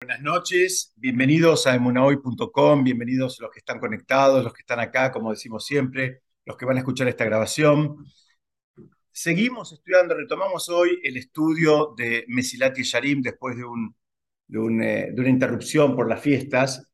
[0.00, 5.30] Buenas noches, bienvenidos a emunahoy.com, bienvenidos los que están conectados, los que están acá, como
[5.30, 8.04] decimos siempre, los que van a escuchar esta grabación.
[9.10, 13.94] Seguimos estudiando, retomamos hoy el estudio de Mesilati Sharim después de, un,
[14.82, 16.92] eh, de, una interrupción por las fiestas.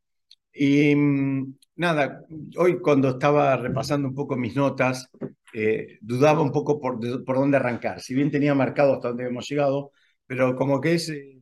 [0.53, 2.25] Y mm, nada,
[2.57, 5.11] hoy cuando estaba repasando un poco mis notas,
[5.53, 8.01] eh, dudaba un poco por, por dónde arrancar.
[8.01, 9.91] Si bien tenía marcado hasta dónde hemos llegado,
[10.27, 11.09] pero como que es...
[11.11, 11.42] Eh,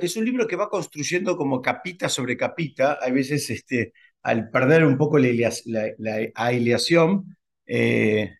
[0.00, 3.92] es un libro que va construyendo como capita sobre capita, hay veces este,
[4.22, 6.22] al perder un poco la, la,
[7.66, 8.36] eh,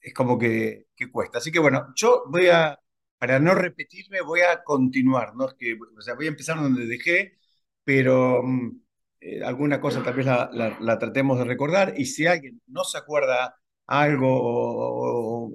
[0.00, 1.38] es como que, cuesta.
[1.38, 2.78] Así que bueno, yo voy a,
[3.18, 5.48] para no repetirme, voy a continuar, ¿no?
[5.56, 7.38] que, o sea, voy a empezar donde dejé,
[7.84, 8.80] pero mm,
[9.20, 13.56] eh, alguna cosa tal vez la, tratemos de recordar y si alguien no se acuerda
[13.86, 14.28] algo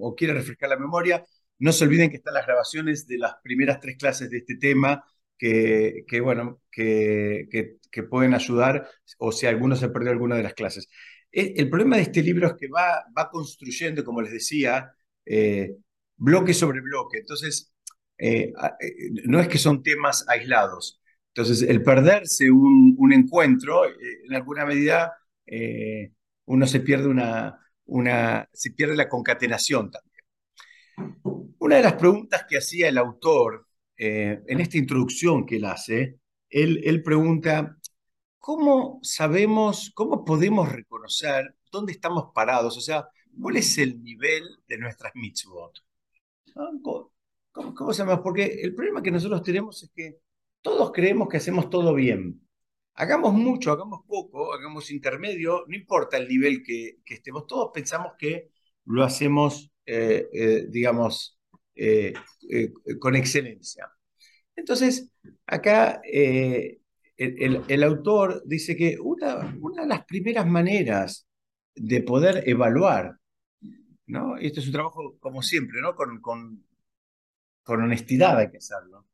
[0.02, 1.24] o quiere refrescar la memoria,
[1.60, 5.04] no se olviden que están las grabaciones de las primeras tres clases de este tema
[5.38, 7.78] que, bueno, que,
[8.10, 10.88] pueden ayudar o si alguno se perdió alguna de las clases.
[11.32, 14.92] E, el, problema de este libro es que va, va construyendo, como les decía,
[15.26, 15.76] eh,
[16.16, 17.20] bloque sobre bloque.
[17.20, 17.74] Entonces,
[18.18, 21.02] eh, eh, no es que son temas aislados.
[21.30, 25.14] Entonces, el perderse un, un encuentro, en alguna medida,
[26.46, 30.14] uno se pierde una, una, se pierde la concatenación también.
[31.64, 36.20] Una de las preguntas que hacía el autor eh, en esta introducción que él hace,
[36.50, 37.78] él, pregunta,
[38.38, 42.78] ¿cómo sabemos, cómo podemos reconocer dónde estamos parados?
[42.78, 43.08] O sea,
[43.42, 45.80] ¿cuál es el nivel de nuestras mitzvot?
[47.54, 48.20] ¿Cómo, sabemos?
[48.22, 50.18] Porque el problema que nosotros tenemos es que
[50.62, 52.46] todos creemos que hacemos todo bien.
[52.96, 58.50] Hagamos mucho, hagamos poco, hagamos intermedio, no importa el nivel que, estemos, todos pensamos que
[58.84, 61.33] lo hacemos, eh, eh, digamos,
[61.76, 62.14] eh,
[62.50, 63.90] eh, con excelencia.
[64.56, 65.10] Entonces,
[65.48, 66.80] acá eh,
[67.18, 71.28] el, autor dice que una, una, de las primeras maneras
[71.76, 73.18] de poder evaluar,
[74.08, 74.38] ¿no?
[74.38, 75.96] este es un trabajo como siempre, ¿no?
[75.96, 76.64] con, con,
[77.64, 79.08] con honestidad hay que hacerlo,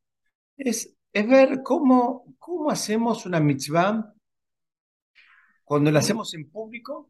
[0.57, 4.13] es, es ver cómo, cómo hacemos una mitzvah
[5.63, 7.09] cuando la hacemos en público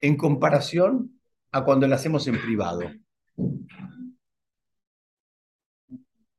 [0.00, 1.20] en comparación
[1.52, 2.80] a cuando la hacemos en privado.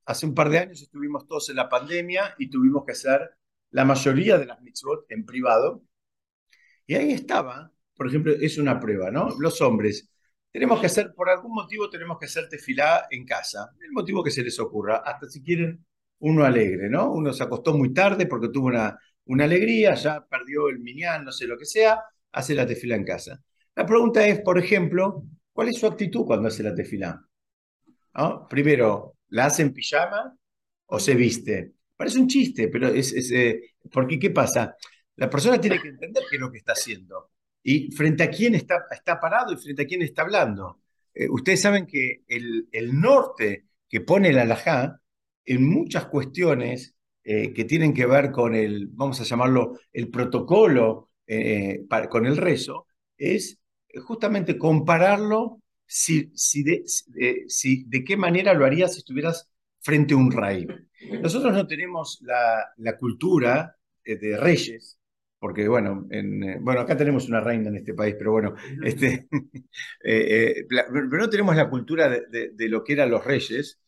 [0.05, 3.31] Hace un par de años estuvimos todos en la pandemia y tuvimos que hacer
[3.71, 5.83] la mayoría de las mitzvot en privado.
[6.87, 9.35] Y ahí estaba, por ejemplo, es una prueba, ¿no?
[9.39, 10.09] Los hombres,
[10.51, 14.31] tenemos que hacer, por algún motivo tenemos que hacer tefilá en casa, el motivo que
[14.31, 15.85] se les ocurra, hasta si quieren
[16.19, 17.11] uno alegre, ¿no?
[17.11, 18.97] Uno se acostó muy tarde porque tuvo una,
[19.43, 22.01] alegría, ya perdió el minián, no sé lo que sea,
[22.31, 23.43] hace la tefilá en casa.
[23.75, 27.21] La pregunta es, por ejemplo, ¿cuál es su actitud cuando hace la tefilá?
[28.49, 30.37] Primero, ¿La hace en pijama
[30.87, 31.73] o se viste?
[31.95, 34.75] Parece un chiste, pero es, eh, porque ¿qué pasa?
[35.15, 37.31] La persona tiene que entender qué es lo que está haciendo
[37.63, 40.81] y frente a quién está, está parado y frente a quién está hablando.
[41.13, 44.99] Eh, ustedes saben que el, el, norte que pone el alajá
[45.45, 51.11] en muchas cuestiones eh, que tienen que ver con el, vamos a llamarlo, el protocolo
[52.09, 52.85] con el rezo,
[53.17, 53.59] es
[54.03, 56.83] justamente compararlo si, si, de,
[57.47, 59.49] si, de qué manera lo harías si estuvieras
[59.81, 60.67] frente a un rey.
[61.21, 64.99] Nosotros no tenemos la, la cultura eh, de reyes,
[65.37, 69.27] porque bueno, en, eh, bueno, acá tenemos una reina en este país, pero bueno, este,
[70.03, 73.79] eh, pero no tenemos la cultura de, de, lo que eran los reyes,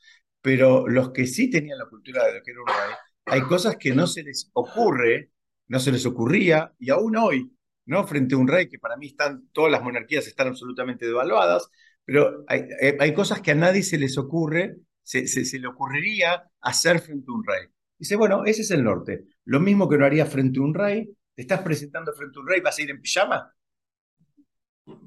[0.42, 3.78] pero los que sí tenían la cultura de lo que era un rey, hay cosas
[3.78, 5.32] que no se les ocurre,
[5.68, 7.52] no se les ocurría, y aún hoy,
[7.86, 8.06] ¿no?
[8.06, 11.70] Frente a un rey que para mí están, todas las monarquías están absolutamente devaluadas,
[12.08, 17.02] pero eh, hay, cosas que a nadie se les ocurre, se, se, le ocurriría hacer
[17.02, 17.68] frente a un rey.
[18.00, 19.26] Dice, bueno, ese es el norte.
[19.44, 22.48] Lo mismo que no haría frente a un rey, te estás presentando frente a un
[22.48, 23.54] rey, ¿vas a ir en pijama?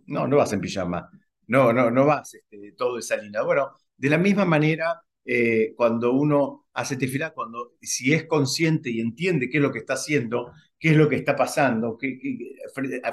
[0.08, 1.10] No, no vas en pijama.
[1.46, 3.40] No, no, no vas este, todo esa línea.
[3.44, 9.00] Bueno, de la misma manera, eh, cuando uno hace tefilá, cuando si es consciente y
[9.00, 11.98] entiende qué es lo que está haciendo, qué es lo que está pasando,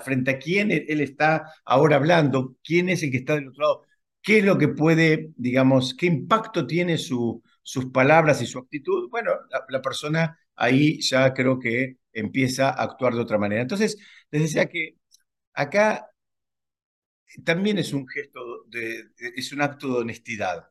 [0.01, 3.81] frente a quién él está ahora hablando, quién es el que está del otro lado,
[4.21, 9.09] qué es lo que puede, digamos, qué impacto tiene su, sus palabras y su actitud,
[9.09, 9.31] bueno,
[9.69, 13.61] la, persona ahí ya creo que empieza a actuar de otra manera.
[13.61, 13.97] Entonces,
[14.31, 14.95] les decía que
[15.53, 16.09] acá
[17.43, 20.69] también es un gesto, de, es un acto de honestidad,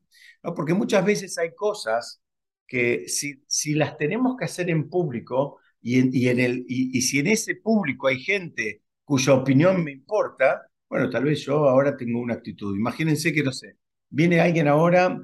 [0.54, 2.22] porque muchas veces hay cosas
[2.66, 7.28] que si, si las tenemos que hacer en público, y, en el, y, si en
[7.28, 12.34] ese público hay gente cuya opinión me importa, bueno, tal vez yo ahora tengo una
[12.34, 12.76] actitud.
[12.76, 13.78] Imagínense que, no sé,
[14.08, 15.18] viene alguien ahora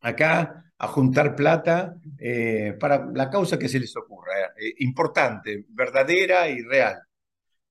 [0.00, 6.48] acá a juntar plata eh, para la causa que se les ocurra, eh, importante, verdadera
[6.48, 7.00] y real.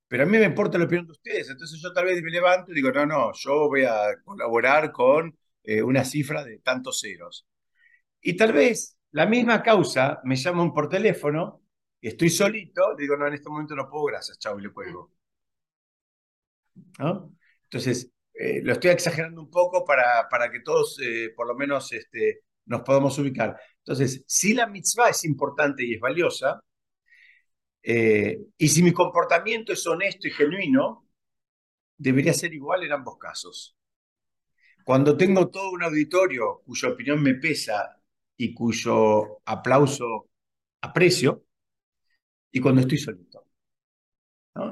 [0.08, 2.72] Pero a mí me importa la opinión de ustedes, entonces yo tal vez me levanto
[2.72, 7.48] y digo, no, no, yo voy a colaborar con eh, una cifra de tantos ceros.
[8.22, 11.63] Y tal vez la misma causa me llaman por teléfono,
[12.10, 15.12] estoy solito, digo, no, en este momento no puedo, gracias, chao, y le cuelgo.
[17.66, 21.92] Entonces, eh, lo estoy exagerando un poco para, para que todos, eh, por lo menos,
[21.94, 23.60] este, nos podamos ubicar.
[23.80, 26.62] Entonces, si la mitzvah es importante y es valiosa,
[27.84, 31.08] eh, y si mi comportamiento es honesto y genuino,
[31.98, 33.76] debería ser igual en ambos casos.
[34.84, 37.98] Cuando tengo todo un auditorio cuya opinión me pesa
[38.38, 40.30] y cuyo aplauso
[40.82, 41.46] aprecio,
[42.54, 43.46] y cuando estoy solito.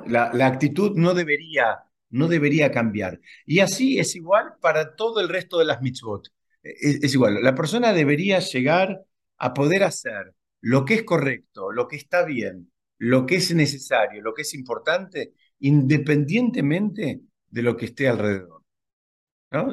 [0.07, 1.79] La, actitud no debería
[2.11, 3.19] no debería cambiar.
[3.45, 6.27] Y así es igual para todo el resto de las mitzvot.
[6.61, 9.01] Es, igual, la persona debería llegar
[9.37, 14.21] a poder hacer lo que es correcto, lo que está bien, lo que es necesario,
[14.21, 18.61] lo que es importante, independientemente de lo que esté alrededor.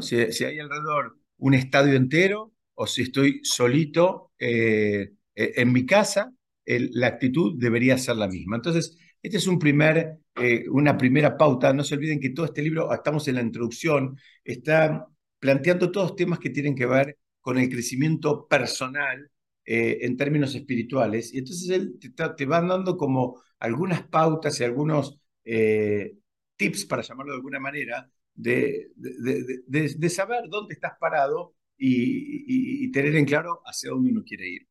[0.01, 6.33] Si, hay alrededor un estadio entero o si estoy solito eh, eh, en mi casa,
[6.69, 8.57] la actitud debería ser la misma.
[8.57, 11.73] Entonces, este es un primer, eh, una primera pauta.
[11.73, 15.07] No se olviden que todo este libro, estamos en la introducción, está
[15.39, 19.31] planteando todos temas que tienen que ver con el crecimiento personal
[19.65, 21.33] eh, en términos espirituales.
[21.35, 21.99] Y entonces él
[22.37, 26.17] te, va dando como algunas pautas y algunos eh,
[26.57, 33.25] tips, para llamarlo de alguna manera, de, de, saber dónde estás parado y tener en
[33.25, 34.69] claro hacia dónde uno quiere ir.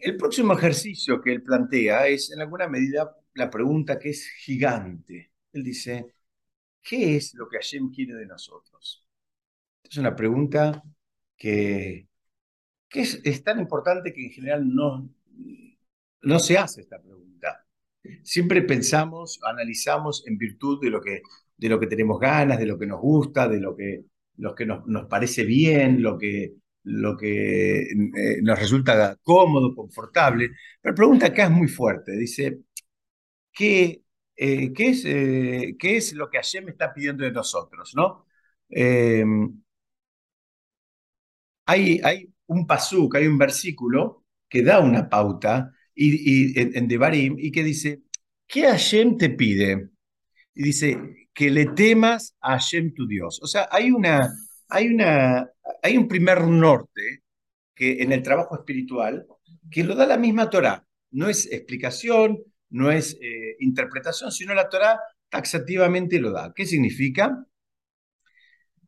[0.00, 5.32] El próximo ejercicio que él plantea es, en alguna medida, la pregunta que es gigante.
[5.52, 6.14] Él dice,
[6.82, 9.06] ¿qué es lo que Hashem quiere de nosotros?
[9.82, 10.82] Es una pregunta
[11.36, 12.06] que,
[12.92, 15.10] es, tan importante que en general no,
[16.22, 17.66] no se hace esta pregunta.
[18.22, 21.22] Siempre pensamos, analizamos en virtud de lo que,
[21.56, 24.04] de lo que tenemos ganas, de lo que nos gusta, de lo que,
[24.56, 26.54] que nos, nos parece bien, lo que,
[26.84, 30.50] lo que eh, nos resulta cómodo, confortable.
[30.80, 32.12] Pero pregunta acá es muy fuerte.
[32.16, 32.60] Dice,
[33.52, 34.02] ¿qué,
[34.36, 37.92] eh, ¿qué, es, eh, ¿qué es lo que Hashem está pidiendo de nosotros?
[37.94, 38.26] ¿no?
[41.66, 47.50] hay, hay un pasuk, hay un versículo que da una pauta y, en, Devarim y
[47.52, 48.02] que dice,
[48.46, 49.90] ¿qué Hashem te pide?
[50.54, 50.98] Y dice,
[51.34, 53.40] que le temas a Hashem tu Dios.
[53.42, 54.30] O sea, hay una
[54.70, 55.50] hay, una,
[55.82, 57.22] hay un primer norte
[57.74, 59.26] que en el trabajo espiritual
[59.70, 60.86] que lo da la misma Torah.
[61.12, 62.38] No es explicación,
[62.70, 66.52] no es eh, interpretación, sino la Torah taxativamente lo da.
[66.54, 67.46] ¿Qué significa?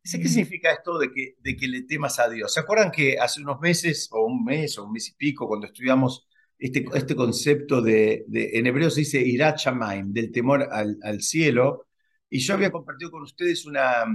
[0.03, 2.53] ¿Qué significa esto de que, de que le temas a Dios?
[2.53, 5.67] ¿Se acuerdan que hace unos meses, o un mes, o un mes y pico, cuando
[5.67, 6.27] estudiamos
[6.59, 11.87] este, este concepto de, en hebreo se dice irachamaim, del temor al, al cielo,
[12.29, 14.05] y yo había compartido con ustedes una,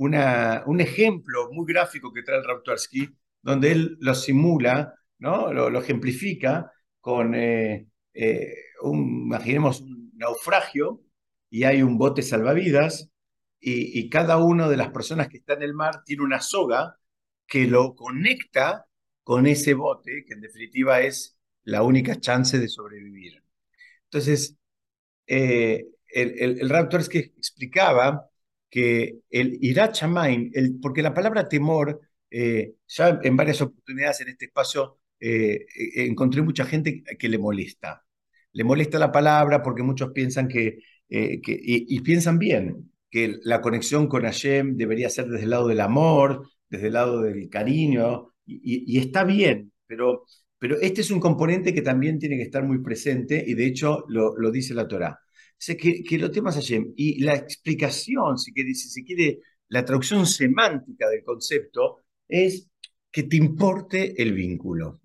[0.00, 3.08] un ejemplo muy gráfico que trae el Rautorsky,
[3.42, 5.52] donde él lo simula, ¿no?
[5.52, 11.02] lo, ejemplifica con, eh, eh, un, imaginemos, un naufragio
[11.50, 13.10] y hay un bote salvavidas
[13.62, 16.96] y, cada una de las personas que está en el mar tiene una soga
[17.46, 18.86] que lo conecta
[19.22, 23.42] con ese bote, que en definitiva es la única chance de sobrevivir.
[24.04, 24.56] Entonces,
[25.26, 26.72] eh, el, el,
[27.36, 28.29] explicaba
[28.70, 32.00] que el irachamain, el, porque la palabra temor,
[32.30, 37.38] eh, ya en varias oportunidades en este espacio eh, eh, encontré mucha gente que le
[37.38, 38.04] molesta.
[38.52, 44.22] Le molesta la palabra porque muchos piensan que, y, piensan bien, que la conexión con
[44.22, 49.24] Hashem debería ser desde el lado del amor, desde el lado del cariño, y, está
[49.24, 50.24] bien, pero,
[50.58, 54.04] pero este es un componente que también tiene que estar muy presente, y de hecho
[54.08, 55.20] lo, lo dice la Torah
[55.66, 56.92] que, que lo temas Hashem.
[56.96, 61.98] Y la explicación, si, quiere, si se quiere, la traducción semántica del concepto
[62.28, 62.68] es
[63.10, 65.00] que te importe el vínculo.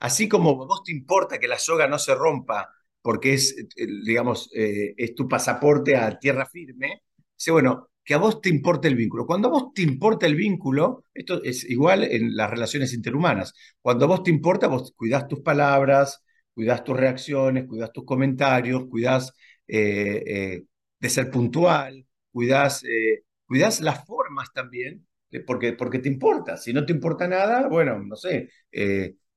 [0.00, 2.68] Así como a vos te importa que la soga no se rompa
[3.02, 7.02] porque es, digamos, eh, es tu pasaporte a tierra firme,
[7.36, 9.26] dice, bueno, que a vos te importe el vínculo.
[9.26, 13.54] Cuando a vos te importa el vínculo, esto es igual en las relaciones interhumanas.
[13.80, 16.22] Cuando a vos te importa, vos cuidás tus palabras,
[16.54, 19.32] cuidás tus reacciones, cuidás tus comentarios, cuidás
[19.66, 20.64] eh, eh,
[20.98, 25.06] de ser puntual, cuidas, eh, las formas también,
[25.46, 26.56] porque, te importa.
[26.56, 28.50] Si no te importa nada, bueno, no sé,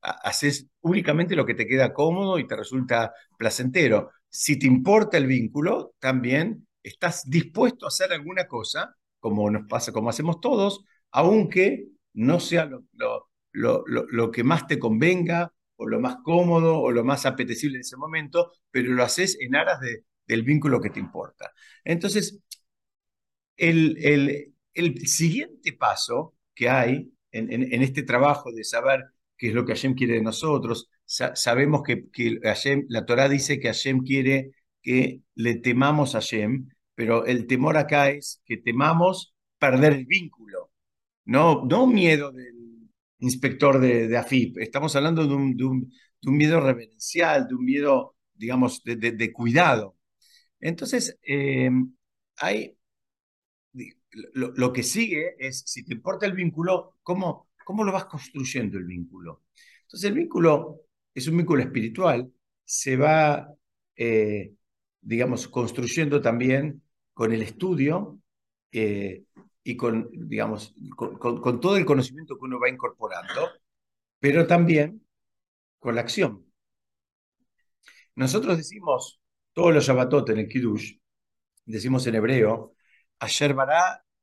[0.02, 4.12] haces únicamente lo que te queda cómodo y te resulta placentero.
[4.30, 9.92] Si te importa el vínculo, también estás dispuesto a hacer alguna cosa, como nos pasa,
[9.92, 12.70] como hacemos todos, aunque no sea
[13.52, 17.98] lo, que más te convenga, o lo más cómodo, o lo más apetecible en ese
[17.98, 21.52] momento, pero lo haces en aras de, del vínculo que te importa.
[21.84, 22.40] Entonces,
[23.58, 29.06] el, el, siguiente paso que hay en, en, este trabajo de saber
[29.38, 32.40] qué es lo que Hashem quiere de nosotros, sabemos que, que
[32.90, 34.52] la Torah dice que Hashem quiere
[34.82, 40.72] que le temamos a Hashem, pero el temor acá es que temamos perder el vínculo,
[41.26, 42.90] no, no miedo del
[43.20, 45.92] inspector de, de AFIP, estamos hablando de un, de, un,
[46.38, 49.95] miedo reverencial, de un miedo, digamos, de, de cuidado.
[50.66, 51.70] Entonces, eh,
[52.38, 52.76] hay,
[54.34, 58.86] lo, que sigue es, si te importa el vínculo, ¿cómo, ¿cómo lo vas construyendo el
[58.86, 59.44] vínculo?
[59.84, 60.82] Entonces, el vínculo
[61.14, 63.48] es un vínculo espiritual, se va,
[63.96, 64.56] eh,
[65.02, 66.82] digamos, construyendo también
[67.14, 68.20] con el estudio
[68.72, 69.24] eh,
[69.64, 73.52] y con, digamos, con, todo el conocimiento que uno va incorporando,
[74.20, 75.06] pero también
[75.78, 76.44] con la acción.
[78.16, 79.20] Nosotros decimos,
[79.56, 80.98] todos los Shabbatot en el Kiddush,
[81.66, 82.76] decimos en hebreo,
[83.20, 83.56] Asher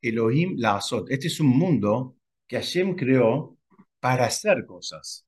[0.03, 1.11] Elohim la azot.
[1.11, 3.57] Este es un mundo que Hashem creó
[3.99, 5.27] para hacer cosas,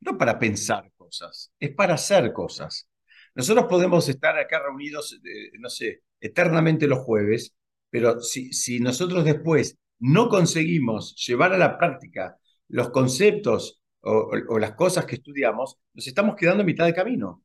[0.00, 2.88] no para pensar cosas, es para hacer cosas.
[3.34, 7.54] Nosotros podemos estar acá reunidos, eh, no sé, eternamente los jueves,
[7.90, 14.72] pero si, si nosotros después no conseguimos llevar a la práctica los conceptos o, las
[14.74, 17.42] cosas que estudiamos, nos estamos quedando a mitad de camino.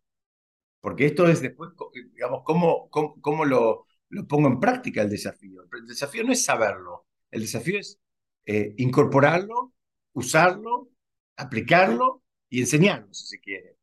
[0.88, 1.72] Porque esto es después,
[2.14, 5.64] digamos, cómo, cómo, lo, lo, pongo en práctica el desafío.
[5.74, 8.00] El desafío no es saberlo, el desafío es
[8.46, 9.74] eh, incorporarlo,
[10.14, 10.90] usarlo,
[11.36, 13.76] aplicarlo y enseñarlo, si se quiere.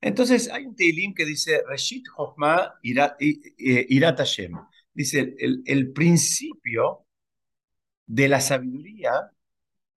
[0.00, 4.52] Entonces, hay un Teilim que dice, Reshit Hochma Irat Hashem.
[4.94, 7.04] Dice, el, el principio
[8.06, 9.30] de la sabiduría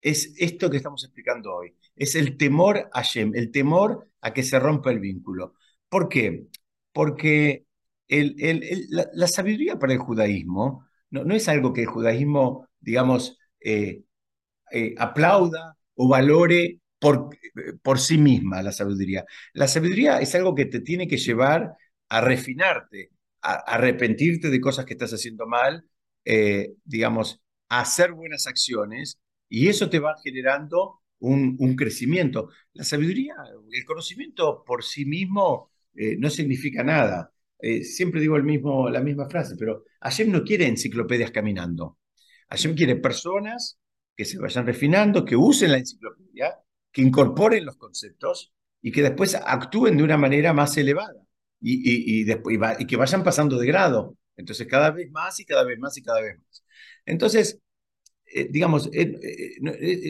[0.00, 1.76] es esto que estamos explicando hoy.
[1.94, 5.54] Es el temor a Hashem, el temor a que se rompa el vínculo.
[5.92, 6.46] ¿Por qué?
[6.92, 7.66] Porque
[8.08, 14.02] la, sabiduría para el judaísmo no, es algo que el judaísmo, digamos, eh,
[14.70, 17.28] eh, aplauda o valore por,
[17.82, 19.26] por sí misma la sabiduría.
[19.52, 21.75] La sabiduría es algo que te tiene que llevar
[22.08, 23.11] a refinarte,
[23.42, 25.84] a, arrepentirte de cosas que estás haciendo mal,
[26.25, 32.49] eh, digamos, a hacer buenas acciones, y eso te va generando un crecimiento.
[32.72, 33.37] La sabiduría,
[33.70, 37.32] el conocimiento por sí mismo eh, no significa nada.
[37.58, 41.99] Eh, siempre digo el mismo, la misma frase, pero Hashem no quiere enciclopedias caminando.
[42.50, 43.78] Hashem quiere personas
[44.16, 46.58] que se vayan refinando, que usen la enciclopedia
[46.90, 51.22] que incorporen los conceptos y que después actúen de una manera más elevada
[51.61, 54.16] y, y, después, y que vayan pasando de grado.
[54.37, 56.64] Entonces, cada vez más y cada vez más y cada vez más.
[57.06, 57.61] Entonces,
[58.34, 58.90] eh, digamos,
[59.61, 60.00] no, es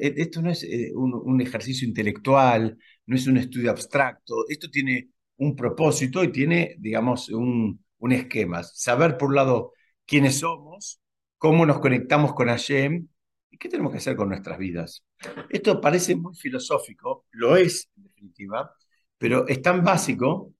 [0.00, 2.78] esto no es un, ejercicio intelectual,
[3.10, 8.62] no es un estudio abstracto, esto tiene un propósito y tiene, digamos, un, un esquema.
[8.62, 9.72] Saber, por un lado,
[10.06, 11.00] quiénes somos,
[11.36, 13.08] cómo nos conectamos con Hashem
[13.50, 15.04] ¿Y qué tenemos que hacer con nuestras vidas?
[15.48, 18.72] Esto parece muy filosófico, lo es en definitiva,
[19.18, 20.54] pero es tan básico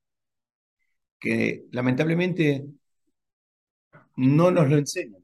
[1.20, 2.64] que lamentablemente
[4.16, 5.19] no nos lo enseñan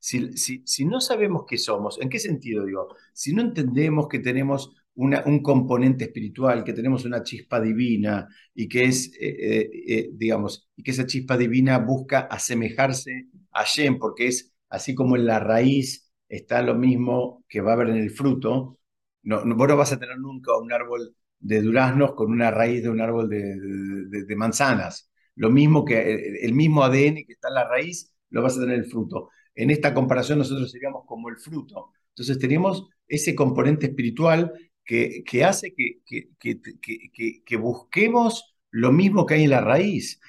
[0.00, 0.36] esto.
[0.36, 2.96] Si, si, no sabemos qué somos, ¿en qué sentido digo?
[3.12, 8.68] Si no entendemos que tenemos una, un componente espiritual, que tenemos una chispa divina y
[8.68, 13.98] que es, eh, eh, eh, digamos, y que esa chispa divina busca asemejarse a Shem,
[13.98, 17.96] porque es así como en la raíz está lo mismo que va a haber en
[17.96, 18.78] el fruto,
[19.22, 22.90] no, vos no vas a tener nunca un árbol de duraznos con una raíz de
[22.90, 25.10] un árbol de, manzanas.
[25.34, 28.76] Lo mismo que el, mismo ADN que está en la raíz, lo vas a tener
[28.76, 29.30] en el fruto.
[29.54, 31.92] En esta comparación nosotros seríamos como el fruto.
[32.10, 34.52] Entonces tenemos ese componente espiritual
[34.84, 40.20] que, que hace que, que, que, busquemos lo mismo que hay en la raíz.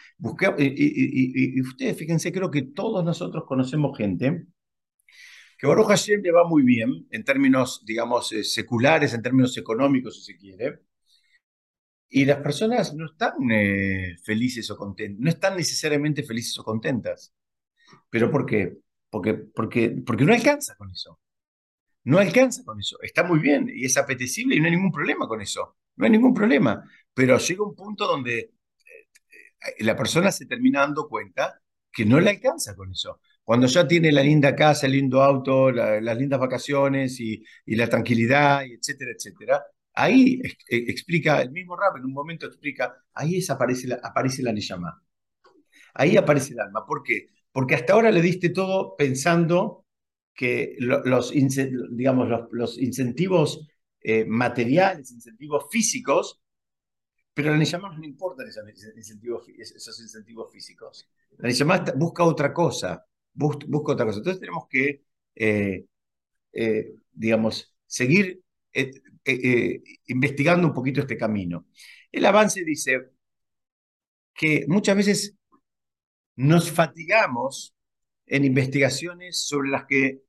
[0.57, 4.45] y, ustedes fíjense, creo que todos nosotros conocemos gente
[5.61, 10.15] que Baruch Hashem le va muy bien en términos, digamos, eh, seculares, en términos económicos,
[10.15, 10.79] si se quiere,
[12.09, 17.33] y las personas no están eh, felices o contentas, no están necesariamente felices o contentas.
[18.09, 18.79] ¿Pero por qué?
[19.11, 21.19] Porque, porque, porque no alcanza con eso.
[22.05, 22.97] No alcanza con eso.
[23.03, 25.77] Está muy bien y es apetecible y no hay ningún problema con eso.
[25.95, 28.51] No hay ningún problema pero llega un punto donde eh,
[29.77, 33.19] eh, la persona se termina dando cuenta que no le alcanza con eso.
[33.43, 38.63] Cuando ya tiene la linda casa, el lindo auto, las lindas vacaciones y, la tranquilidad,
[38.65, 43.87] y etcétera, etcétera, ahí eh, explica, el mismo rap en un momento explica, ahí aparece
[43.87, 45.03] la, aparece la Neyama.
[45.93, 46.85] Ahí aparece el alma.
[46.85, 47.27] ¿Por qué?
[47.51, 49.85] Porque hasta ahora le diste todo pensando
[50.33, 51.33] que los,
[51.91, 53.67] digamos, los, incentivos
[54.01, 56.41] eh, materiales, incentivos físicos,
[57.33, 58.63] pero la Neyamá no importan esos
[58.95, 61.09] incentivos, esos incentivos físicos.
[61.37, 64.19] La Neyamá busca otra cosa, busca, otra cosa.
[64.19, 65.03] Entonces tenemos que,
[65.35, 65.85] eh,
[66.53, 68.41] eh, digamos, seguir
[70.07, 71.67] investigando un poquito este camino.
[72.11, 73.11] El avance dice
[74.33, 75.37] que muchas veces
[76.35, 77.75] nos fatigamos
[78.25, 80.21] en investigaciones sobre las que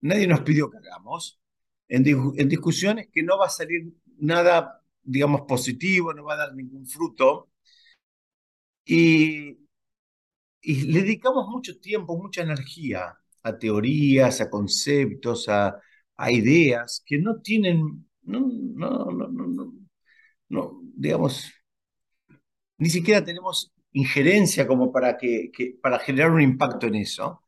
[0.00, 1.40] nadie nos pidió que hagamos,
[1.88, 6.86] en, discusiones que no va a salir nada, digamos, positivo, no va a dar ningún
[6.86, 7.50] fruto.
[8.84, 9.58] Y,
[10.62, 15.80] le dedicamos mucho tiempo, mucha energía a teorías, a conceptos, a,
[16.30, 19.74] ideas que no tienen, no, no, no,
[20.48, 21.52] no, digamos,
[22.78, 25.50] ni siquiera tenemos injerencia como para, que,
[25.82, 27.42] para generar un impacto en eso.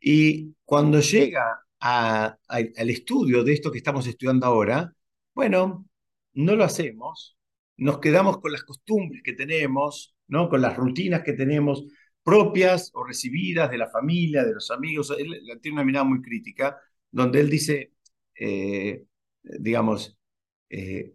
[0.00, 4.94] Y cuando llega al estudio de esto que estamos estudiando ahora,
[5.34, 5.86] bueno,
[6.34, 7.36] no lo hacemos,
[7.76, 10.48] nos quedamos con las costumbres que tenemos, ¿no?
[10.48, 11.84] con las rutinas que tenemos
[12.22, 15.12] propias o recibidas de la familia, de los amigos.
[15.18, 16.78] Él, tiene una mirada muy crítica,
[17.10, 17.94] donde él dice,
[18.34, 19.04] eh,
[19.42, 20.16] digamos,
[20.70, 21.14] eh,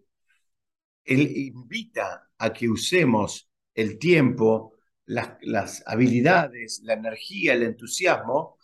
[1.06, 3.47] él invita a que usemos
[3.78, 4.74] el tiempo,
[5.06, 8.58] las, habilidades, la energía, el entusiasmo,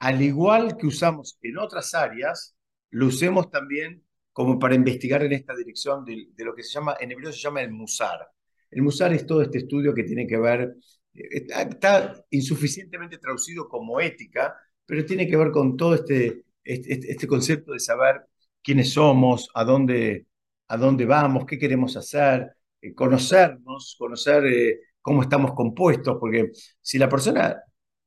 [0.00, 2.56] al igual que usamos en otras áreas,
[2.90, 7.12] lo usemos también como para investigar en esta dirección de, lo que se llama, en
[7.12, 8.28] hebreo se llama el musar.
[8.70, 10.74] El musar es todo este estudio que tiene que ver,
[11.14, 17.12] eh, está, insuficientemente traducido como ética, pero tiene que ver con todo este, este, este,
[17.12, 18.22] este concepto de saber
[18.62, 20.26] quiénes somos, a dónde,
[20.66, 22.56] a dónde vamos, qué queremos hacer,
[22.94, 27.62] conocernos, conocer eh, cómo estamos compuestos, porque si la persona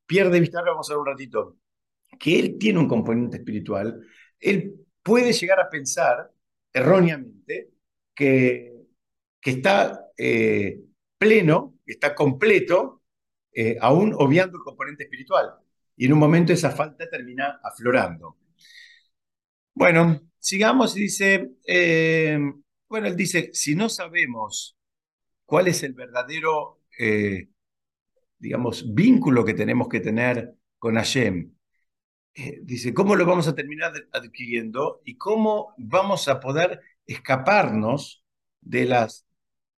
[0.06, 1.56] pierde vista, ahora vamos a ver un ratito,
[2.18, 4.00] que él tiene un componente espiritual,
[4.38, 6.30] él puede llegar a pensar
[6.72, 7.70] erróneamente
[8.14, 8.72] que,
[9.40, 10.80] que está eh,
[11.18, 13.02] pleno, que está completo,
[13.80, 15.50] aún obviando el componente espiritual.
[15.96, 18.36] Y en un momento esa falta termina aflorando.
[19.74, 21.52] Bueno, sigamos y dice,
[22.88, 24.76] bueno, él dice, si no sabemos
[25.44, 27.48] cuál es el verdadero, eh,
[28.38, 31.52] digamos, vínculo que tenemos que tener con Hashem,
[32.34, 38.24] eh, dice, ¿cómo lo vamos a terminar adquiriendo y cómo vamos a poder escaparnos
[38.60, 39.26] de las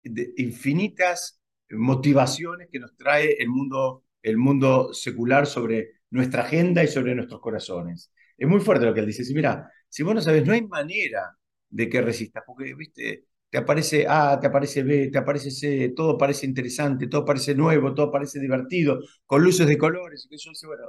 [0.03, 7.15] infinitas motivaciones que nos trae el mundo, el mundo secular sobre nuestra agenda y sobre
[7.15, 8.11] nuestros corazones?
[8.37, 9.23] Es muy fuerte lo que él dice.
[9.23, 11.38] Si mira, si vos no sabes, no hay manera
[11.69, 16.17] de que resistas, porque, viste, te aparece A, te aparece B, te aparece C, todo
[16.17, 20.83] parece interesante, todo parece nuevo, todo parece divertido, con luces de colores, y eso, bueno,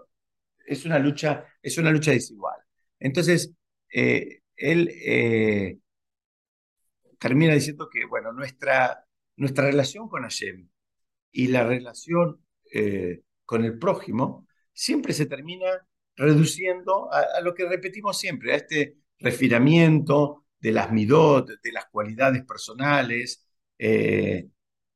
[0.67, 2.57] es una lucha, es una lucha desigual.
[2.99, 3.53] Entonces,
[3.93, 5.79] eh, él eh,
[7.19, 9.05] termina diciendo que, bueno, nuestra,
[9.37, 10.69] nuestra relación con Hashem
[11.33, 17.69] y la relación eh, con el prójimo siempre se termina reduciendo a, a, lo que
[17.69, 23.47] repetimos siempre, a este refinamiento, de las midot, de las cualidades personales,
[23.79, 24.49] eh,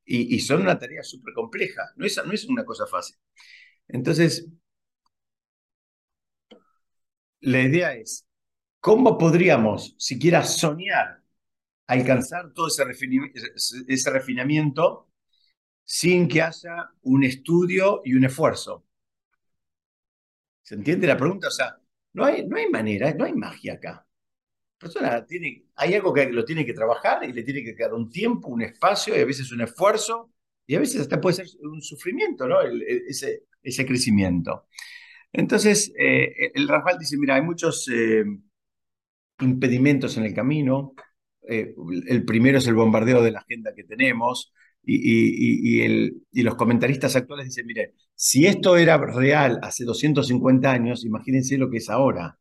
[0.06, 3.16] y, son una tarea súper compleja, no es, no es una cosa fácil.
[3.88, 4.46] Entonces,
[7.40, 8.26] la idea es,
[8.80, 11.22] ¿cómo podríamos siquiera soñar
[11.86, 12.84] alcanzar todo ese,
[13.88, 15.10] ese refinamiento
[15.84, 18.86] sin que haya un estudio y un esfuerzo?
[20.62, 21.48] ¿Se entiende la pregunta?
[21.48, 21.78] O sea,
[22.14, 24.03] no hay, no hay manera, no hay magia acá
[24.78, 28.10] persona tiene, hay algo que lo tiene que trabajar y le tiene que quedar un
[28.10, 30.32] tiempo, un espacio y a veces un esfuerzo
[30.66, 32.60] y a veces hasta puede ser un sufrimiento, ¿no?
[32.62, 34.66] ese, ese crecimiento.
[35.32, 38.24] Entonces, eh, el Rafael dice, mira, hay muchos eh,
[39.40, 40.94] impedimentos en el camino.
[41.48, 41.74] Eh,
[42.06, 44.52] el primero es el bombardeo de la agenda que tenemos
[44.86, 51.04] y, el, y los comentaristas actuales dicen, mire, si esto era real hace 250 años,
[51.04, 52.38] imagínense lo que es ahora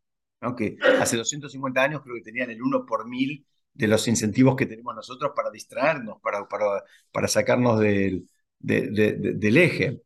[0.56, 4.66] que hace 250 años creo que tenían el 1 por mil de los incentivos que
[4.66, 8.28] tenemos nosotros para distraernos, para, para, para sacarnos del,
[8.60, 10.02] del eje.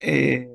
[0.00, 0.46] Eh,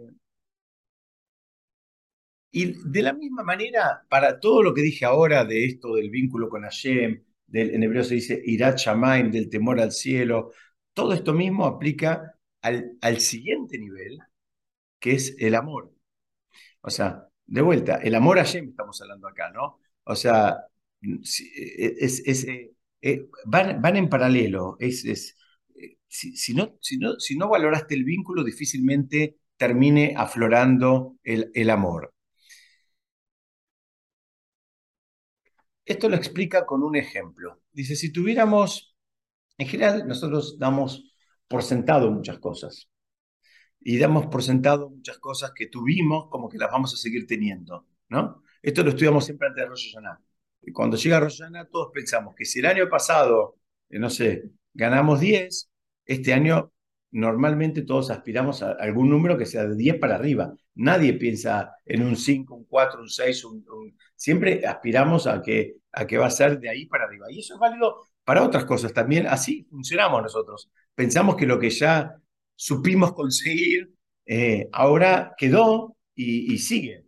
[2.51, 6.49] y de la misma manera, para todo lo que dije ahora de esto del vínculo
[6.49, 10.51] con Hashem, del, en hebreo se dice Irat Shamaim, del temor al cielo,
[10.93, 14.19] todo esto mismo aplica al, al siguiente nivel,
[14.99, 15.94] que es el amor.
[16.85, 19.79] O sea, de vuelta, el amor a Yem estamos hablando acá, ¿no?
[20.03, 20.65] O sea,
[21.01, 24.77] es, eh, eh, van, van, en paralelo.
[24.79, 31.69] Eh, si, no, si, no, si no valoraste el vínculo, difícilmente termine aflorando el, el
[31.71, 32.13] amor.
[35.85, 37.61] Esto lo explica con un ejemplo.
[37.71, 38.95] Dice, si tuviéramos,
[39.57, 41.13] en general nosotros damos
[41.47, 42.89] por sentado muchas cosas
[43.87, 47.85] y damos por sentado muchas cosas que tuvimos como que las vamos a seguir teniendo,
[48.09, 48.41] ¿no?
[48.63, 49.93] Esto lo estudiamos siempre antes de Rosh
[50.73, 53.57] cuando llega Rosh Hashanah todos pensamos que si el año pasado,
[53.89, 55.69] eh, no sé, ganamos 10,
[56.03, 56.73] este año
[57.11, 60.51] normalmente todos aspiramos a algún número que sea de 10 para arriba.
[60.73, 63.65] Nadie piensa en un 5, un 4, un 6, un,
[64.15, 67.27] siempre aspiramos a que, a que va a ser de ahí para arriba.
[67.29, 69.27] Y eso es válido para otras cosas también.
[69.27, 70.71] Así funcionamos nosotros.
[70.95, 72.19] Pensamos que lo que ya
[72.55, 77.05] supimos conseguir eh, ahora quedó y, sigue.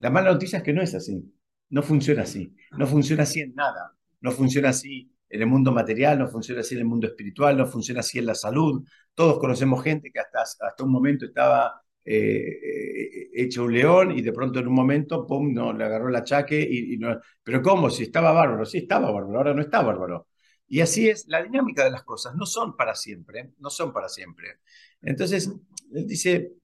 [0.00, 1.32] La mala noticia es que no es así.
[1.70, 2.54] No funciona así.
[2.78, 3.96] No funciona así en nada.
[4.20, 7.66] No funciona así en el mundo material, no funciona así en el mundo espiritual, no
[7.66, 8.86] funciona así en la salud.
[9.14, 14.22] Todos conocemos gente que hasta, hasta un momento estaba eh, eh, hecho un león y
[14.22, 17.90] de pronto en un momento, pum, no, le agarró el achaque y, no, pero ¿cómo?
[17.90, 20.28] Si estaba bárbaro, sí estaba bárbaro, ahora no está bárbaro.
[20.66, 24.08] Y así es, la dinámica de las cosas no son para siempre, no son para
[24.08, 24.60] siempre.
[25.02, 25.50] Entonces,
[25.92, 26.54] él dice,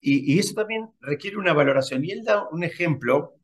[0.00, 2.04] y, eso también requiere una valoración.
[2.04, 3.36] Y él da un ejemplo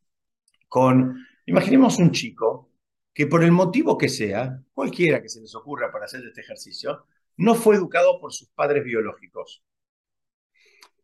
[0.67, 2.71] con, imaginemos un chico
[3.13, 7.05] que por el motivo que sea, cualquiera que se les ocurra para hacer este ejercicio,
[7.37, 9.63] no fue educado por sus padres biológicos.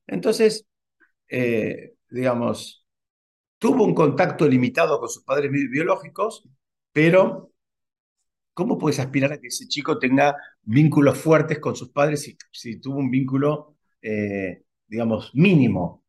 [0.06, 0.68] Entonces,
[1.30, 2.86] eh, digamos,
[3.58, 6.48] tuvo un contacto limitado con sus padres biológicos,
[6.92, 7.52] pero
[8.58, 12.98] ¿cómo puedes aspirar a que ese chico tenga vínculos fuertes con sus padres si, tuvo
[12.98, 16.04] un vínculo, eh, digamos, mínimo?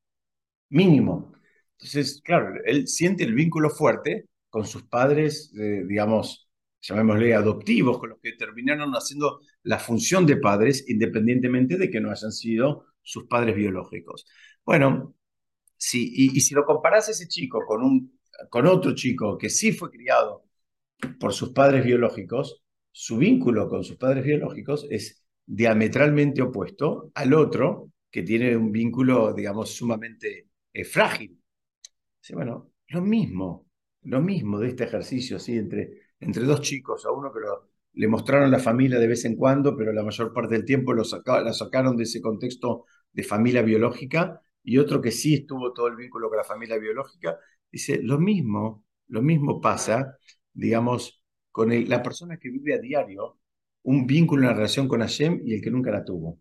[0.70, 1.34] Mínimo.
[1.72, 6.48] Entonces, claro, él siente el vínculo fuerte con sus padres, eh, digamos,
[6.80, 12.10] llamémosle adoptivos, con los que terminaron haciendo la función de padres, independientemente de que no
[12.10, 14.26] hayan sido sus padres biológicos.
[14.64, 15.14] Bueno,
[15.76, 19.90] si, y, si lo comparas ese chico con, un, con otro chico que sí fue
[19.90, 20.47] criado
[21.18, 27.92] por sus padres biológicos, su vínculo con sus padres biológicos es diametralmente opuesto al otro
[28.10, 31.38] que tiene un vínculo, digamos, sumamente eh, frágil.
[32.32, 33.66] bueno, lo mismo,
[34.02, 35.56] lo mismo de este ejercicio, ¿sí?
[35.56, 37.40] entre, entre dos chicos, a uno que
[37.94, 41.02] le mostraron la familia de vez en cuando, pero la mayor parte del tiempo lo
[41.02, 45.96] la sacaron de ese contexto de familia biológica, y otro que sí estuvo todo el
[45.96, 47.38] vínculo con la familia biológica,
[47.70, 50.18] dice, lo mismo, lo mismo pasa,
[50.58, 53.38] digamos, con la persona que vive a diario
[53.82, 56.40] un vínculo, una relación con Hashem y el que nunca la tuvo.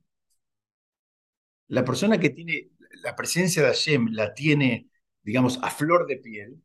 [1.68, 2.72] La persona que tiene
[3.04, 4.90] la presencia de Hashem, la tiene,
[5.22, 6.62] digamos, a flor de piel,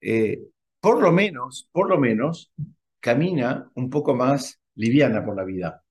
[0.00, 0.40] eh,
[0.80, 2.52] por lo menos, por lo menos,
[3.00, 5.84] camina un poco más liviana por la vida.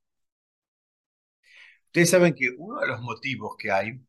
[1.85, 3.99] Ustedes saben que uno de los motivos que hay,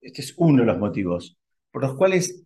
[0.00, 1.36] este es uno de los motivos,
[1.70, 2.44] por los cuales,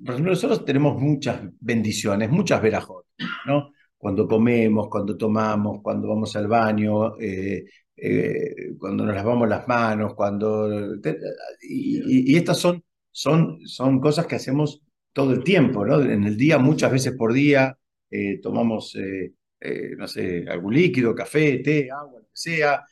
[0.00, 3.06] nosotros tenemos muchas bendiciones, muchas verajot,
[3.46, 3.72] ¿no?
[3.96, 10.14] Cuando comemos, cuando tomamos, cuando vamos al baño, eh, eh, cuando nos lavamos las manos,
[10.14, 10.96] cuando...
[11.60, 14.80] Y, estas son, son, son cosas que hacemos
[15.12, 16.00] todo el tiempo, ¿no?
[16.00, 17.76] En el día, muchas veces por día,
[18.10, 18.96] eh, tomamos,
[19.98, 22.82] no sé, algún líquido, café, té, agua, lo que sea,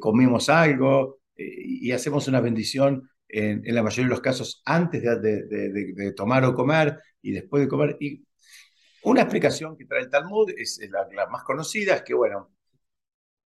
[0.00, 6.44] comemos algo y hacemos una bendición en, la mayoría de los casos antes de, tomar
[6.44, 7.96] o comer y después de comer.
[8.00, 8.24] Y
[9.02, 12.50] una explicación que trae el Talmud es la, más conocida, es que, bueno,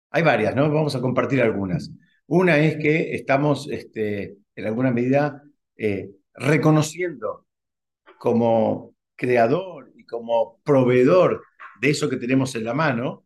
[0.10, 0.70] hay varias, ¿no?
[0.72, 1.90] Vamos a compartir algunas.
[2.28, 5.42] Una es que estamos, este, en alguna medida,
[5.78, 7.46] eh, reconociendo
[8.20, 11.44] como creador y como proveedor
[11.80, 13.26] de eso que tenemos en la mano,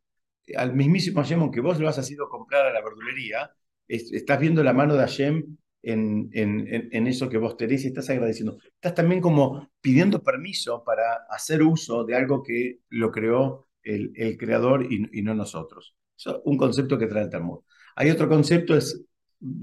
[0.55, 3.51] al mismísimo Hashem, que vos lo has ido a comprar a la verdulería,
[3.87, 8.57] estás viendo la mano de Hashem en, en, eso que vos tenés y estás agradeciendo.
[8.75, 14.37] Estás también como pidiendo permiso para hacer uso de algo que lo creó el, el
[14.37, 15.95] creador y, no nosotros.
[16.17, 17.59] Eso es un concepto que trae el Talmud.
[17.95, 19.03] Hay otro concepto, es,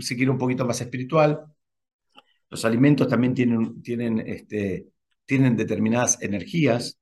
[0.00, 1.44] si quiere, un poquito más espiritual.
[2.50, 4.88] Los alimentos también tienen, tienen, este,
[5.24, 6.98] tienen determinadas energías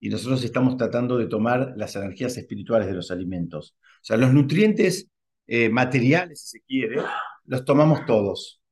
[0.00, 3.76] y nosotros estamos tratando de tomar las energías espirituales de los alimentos.
[3.80, 5.10] O sea, los nutrientes
[5.46, 7.00] eh, materiales, si se quiere,
[7.48, 8.62] los tomamos todos.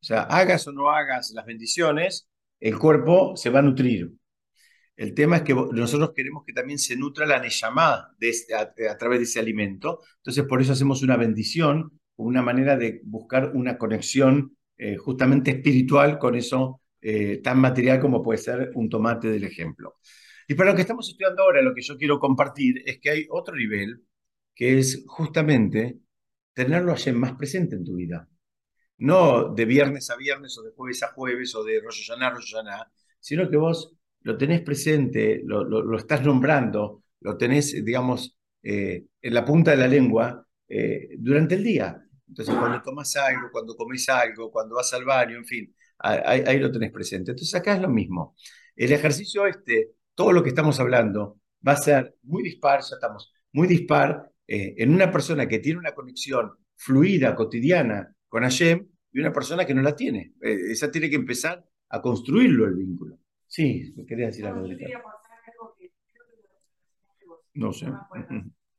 [0.00, 2.28] O sea, hagas o no hagas las bendiciones,
[2.60, 4.12] el cuerpo se va a nutrir.
[4.94, 8.72] El tema es que nosotros queremos que también se nutra la Neyamá de este, a,
[8.98, 10.00] través de ese alimento.
[10.18, 16.18] Entonces, por eso hacemos una bendición, una manera de buscar una conexión eh, justamente espiritual
[16.18, 19.96] con eso eh, tan material como puede ser un tomate del ejemplo.
[20.48, 23.26] Y para lo que estamos estudiando ahora, lo que yo quiero compartir es que hay
[23.30, 24.02] otro nivel
[24.54, 25.98] que es justamente
[26.56, 28.26] tenerlo allí más presente en tu vida.
[28.98, 32.30] no de viernes a viernes o de jueves a jueves o de Rosh Hashanah a
[32.30, 32.54] Rosh
[33.20, 39.34] sino que vos lo tenés presente, lo, lo, estás nombrando, lo tenés, digamos, eh, en
[39.34, 42.02] la punta de la lengua eh, durante el día.
[42.26, 46.58] Entonces, cuando tomas algo, cuando comes algo, cuando vas al baño, en fin, ahí, ahí,
[46.58, 47.32] lo tenés presente.
[47.32, 48.34] Entonces, acá es lo mismo.
[48.74, 53.32] El ejercicio este, todo lo que estamos hablando, va a ser muy dispar, ya estamos
[53.52, 59.20] muy dispar eh, en una persona que tiene una conexión fluida, cotidiana con Hashem y
[59.20, 60.34] una persona que no la tiene.
[60.40, 63.18] Eh, esa tiene que empezar a construirlo el vínculo.
[63.46, 64.62] Sí, me quería decir algo.
[64.62, 65.92] No, quería algo que
[67.54, 67.86] no sé.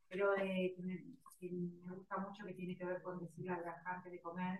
[0.08, 1.03] pero eh, me,
[1.41, 4.60] me, gusta mucho que tiene que ver con decir a la gente de comer,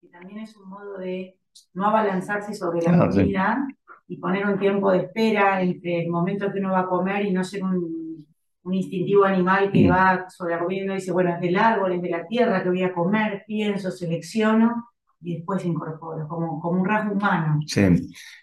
[0.00, 1.38] y también es un modo de
[1.74, 3.66] no abalanzarse sobre la ah, comida
[4.06, 7.32] y poner un tiempo de espera entre el momento que uno va a comer y
[7.32, 8.26] no ser un
[8.68, 9.90] un instintivo animal que mm.
[9.90, 12.92] va sobreviviendo y dice, bueno, es del árbol, es de la tierra que voy a
[12.92, 17.60] comer, pienso, selecciono y después incorporo, como, como un rasgo humano.
[17.66, 17.82] Sí,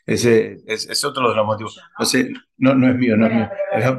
[0.05, 1.79] ese es, otro de los motivos.
[1.97, 3.49] No, sé, no, no es mío, no es mío.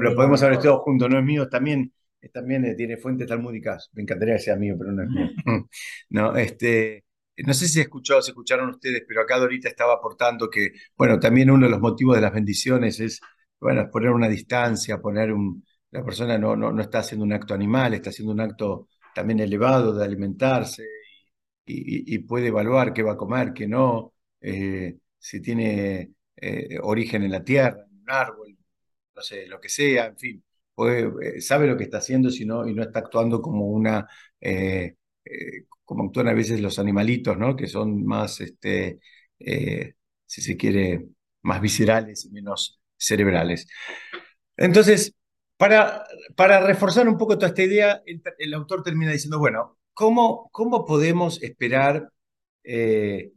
[0.00, 1.92] Lo, podemos haber todos juntos, no es mío, también,
[2.32, 3.88] también eh, tiene fuentes talmúdicas.
[3.94, 5.30] Me encantaría que sea mío, pero no es mío.
[6.10, 7.04] no, este,
[7.38, 11.50] no sé si escuchó, se escucharon ustedes, pero acá Dorita estaba aportando que, bueno, también
[11.50, 13.20] uno de los motivos de las bendiciones es,
[13.58, 15.64] bueno, poner una distancia, poner un,
[15.96, 19.40] la persona no, no, no, está haciendo un acto animal, está haciendo un acto también
[19.40, 20.86] elevado de alimentarse
[21.64, 27.32] y, puede evaluar qué va a comer, qué no, eh, si tiene eh, origen en
[27.32, 28.56] la tierra, en un árbol,
[29.14, 30.44] no sé, lo que sea, en fin,
[30.86, 34.06] eh, sabe lo que está haciendo si no, y no está actuando como una,
[35.84, 37.56] como actúan a veces los animalitos, ¿no?
[37.56, 39.00] que son más, este,
[39.38, 41.06] si se quiere,
[41.42, 43.66] más viscerales y menos cerebrales.
[44.56, 45.14] Entonces,
[45.56, 48.02] para, reforzar un poco toda esta idea,
[48.38, 50.50] el, autor termina diciendo, bueno, ¿cómo,
[50.86, 52.10] podemos esperar,
[52.64, 53.32] eh,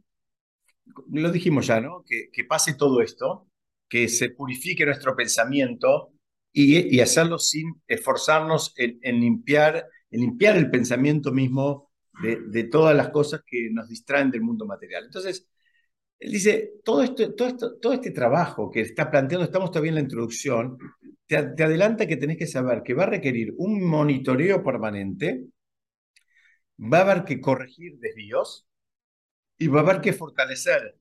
[1.10, 2.04] lo dijimos ya, ¿no?
[2.06, 3.46] Que, pase todo esto,
[3.88, 6.12] que se purifique nuestro pensamiento
[6.52, 11.90] y, hacerlo sin esforzarnos en, limpiar, el pensamiento mismo
[12.22, 15.04] de, todas las cosas que nos distraen del mundo material.
[15.06, 15.48] Entonces,
[16.18, 20.76] él dice, todo, esto, todo este trabajo que está planteando, estamos todavía en la introducción,
[21.30, 25.44] te, adelanta que tenés que saber que va a requerir un monitoreo permanente,
[26.80, 28.66] va a haber que corregir desvíos
[29.56, 30.98] y va a haber que fortalecer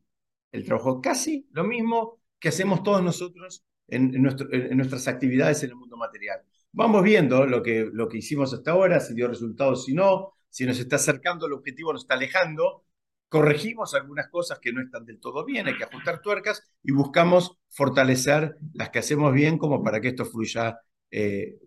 [0.52, 1.02] el trabajo.
[1.02, 6.42] Casi lo mismo que hacemos todos nosotros en, nuestras actividades en el mundo material.
[6.74, 10.68] Vamos viendo lo que, lo que hicimos hasta ahora, si dio resultados, si no, si
[10.68, 12.84] nos está acercando al objetivo, nos está alejando,
[13.30, 17.58] corregimos algunas cosas que no están del todo bien, hay que ajustar tuercas y buscamos
[17.70, 20.80] fortalecer las que hacemos bien como para que esto fluya
[21.12, 21.58] eh,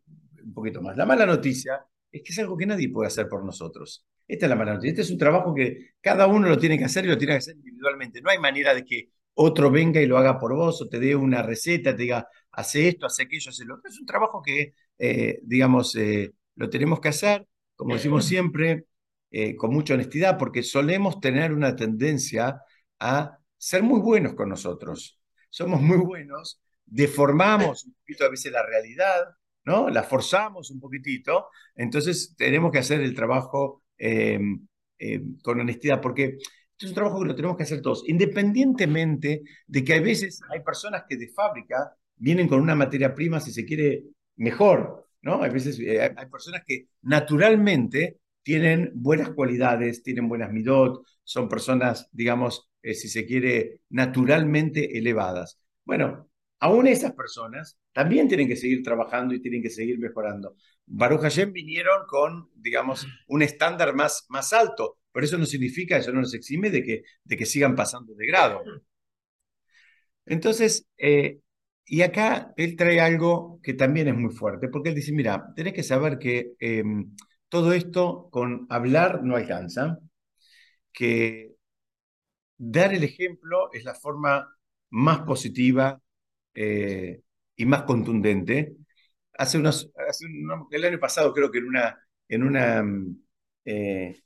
[0.44, 0.96] un poquito más.
[0.96, 4.05] La mala noticia es que es algo que nadie puede hacer por nosotros.
[4.27, 4.90] Esta es la mala noticia.
[4.90, 7.38] Este es un trabajo que cada uno lo tiene que hacer y lo tiene que
[7.38, 8.20] hacer individualmente.
[8.20, 11.14] No hay manera de que otro venga y lo haga por vos o te dé
[11.14, 13.88] una receta, te diga, hace esto, hace aquello, hace lo otro.
[13.88, 17.46] Es un trabajo que, eh, digamos, eh, lo tenemos que hacer,
[17.77, 18.87] como decimos siempre,
[19.35, 22.61] eh, con mucha honestidad, porque solemos tener una tendencia
[23.01, 25.18] a ser muy buenos con nosotros.
[25.49, 29.25] Somos muy buenos, deformamos un poquito a veces la realidad,
[29.64, 29.88] ¿no?
[29.88, 34.66] La forzamos un poquitito, entonces tenemos que hacer el trabajo em,
[34.99, 36.37] em, con honestidad, porque
[36.79, 40.61] es un trabajo que lo tenemos que hacer todos, independientemente de que a veces hay
[40.61, 44.05] personas que de fábrica vienen con una materia prima, si se quiere,
[44.37, 45.42] mejor, ¿no?
[45.42, 52.09] Hay veces eh, hay personas que naturalmente tienen buenas cualidades, tienen buenas midot, son personas,
[52.12, 55.61] digamos, eh, si se quiere, naturalmente elevadas.
[55.85, 56.28] Bueno,
[56.61, 60.57] aún esas personas también tienen que seguir trabajando y tienen que seguir mejorando.
[60.87, 66.12] Baruch Hashem vinieron con, digamos, un estándar más, más alto, pero eso no significa, eso
[66.12, 68.62] no nos exime de que, de que sigan pasando de grado.
[70.26, 71.40] Entonces, eh,
[71.85, 75.74] y acá él trae algo que también es muy fuerte, porque él dice, mira, tenés
[75.74, 77.14] que saber que em,
[77.52, 79.98] todo esto con hablar no alcanza,
[80.90, 81.54] que
[82.56, 84.56] dar el ejemplo es la forma
[84.88, 86.00] más positiva
[86.54, 87.20] eh,
[87.54, 88.74] y más contundente.
[89.34, 89.92] Hace unos,
[90.70, 92.84] el año pasado creo que en una, en una
[93.66, 94.22] eh,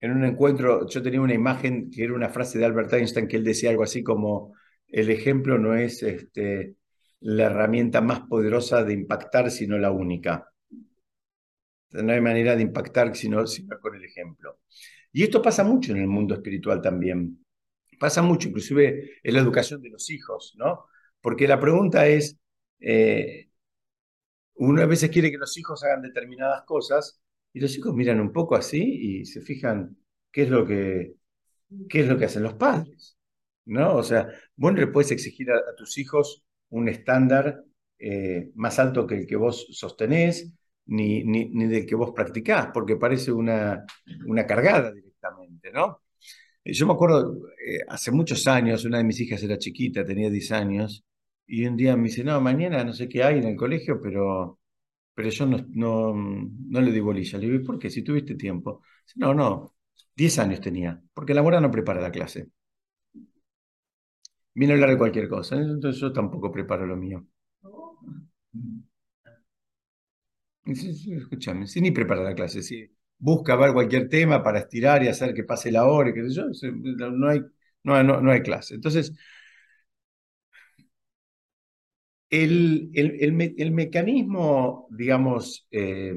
[0.00, 3.36] en un encuentro yo tenía una imagen que era una frase de Albert Einstein que
[3.36, 4.54] él decía algo así como
[4.88, 6.76] el ejemplo no es este,
[7.20, 10.53] la herramienta más poderosa de impactar, sino la única
[12.02, 14.60] no hay manera de impactar sino, sino con el ejemplo.
[15.12, 17.44] Y esto pasa mucho en el mundo espiritual también.
[17.98, 20.86] Pasa mucho, inclusive en la educación de los hijos, ¿no?
[21.20, 22.36] Porque la pregunta es,
[22.80, 23.48] eh,
[24.56, 27.20] uno a veces quiere que los hijos hagan determinadas cosas
[27.52, 29.96] y los hijos miran un poco así y se fijan
[30.32, 31.14] qué es lo que,
[31.88, 33.16] qué es lo que hacen los padres,
[33.64, 33.96] ¿no?
[33.96, 37.64] O sea, vos no le puedes exigir a, tus hijos un estándar
[37.98, 40.52] eh, más alto que el que vos sostenés,
[40.86, 43.84] ni, ni, ni del que vos practicás, porque parece una,
[44.26, 46.02] una cargada directamente, ¿no?
[46.64, 50.50] Yo me acuerdo, eh, hace muchos años, una de mis hijas era chiquita, tenía 10
[50.52, 51.04] años,
[51.46, 54.58] y un día me dice, no, mañana no sé qué hay en el colegio, pero,
[55.14, 57.38] pero yo no, no, no le di bolilla.
[57.38, 57.90] Le digo, ¿por qué?
[57.90, 58.82] Si tuviste tiempo.
[59.16, 59.74] no, no,
[60.16, 62.48] 10 años tenía, porque la mora no prepara la clase.
[64.52, 67.24] Viene a hablar de cualquier cosa, entonces yo tampoco preparo lo mío.
[70.64, 75.34] Escúchame, si ni prepara la clase, si busca ver cualquier tema para estirar y hacer
[75.34, 77.40] que pase la hora, no hay,
[77.82, 78.74] no, no, hay clase.
[78.74, 79.12] Entonces,
[82.30, 86.14] el, el, mecanismo, digamos, eh,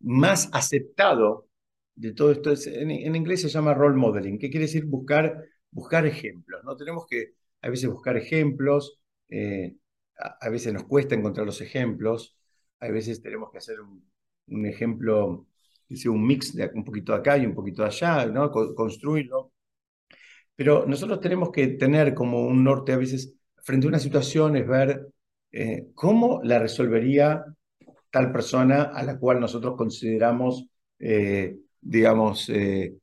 [0.00, 1.48] más aceptado
[1.94, 6.06] de todo esto es, en, inglés se llama role modeling, que quiere decir buscar, buscar
[6.06, 6.76] ejemplos, ¿no?
[6.76, 9.76] Tenemos que a veces buscar ejemplos, eh,
[10.18, 12.36] a, veces nos cuesta encontrar los ejemplos,
[12.80, 15.46] a veces tenemos que hacer un, ejemplo
[16.06, 18.50] un mix de un poquito de acá y un poquito de allá, ¿no?
[18.50, 19.52] construirlo.
[20.54, 24.66] Pero nosotros tenemos que tener como un norte a veces frente a una situación, es
[24.66, 25.08] ver
[25.52, 27.44] eh, cómo la resolvería
[28.10, 32.94] tal persona a la cual nosotros consideramos, eh, digamos, eh,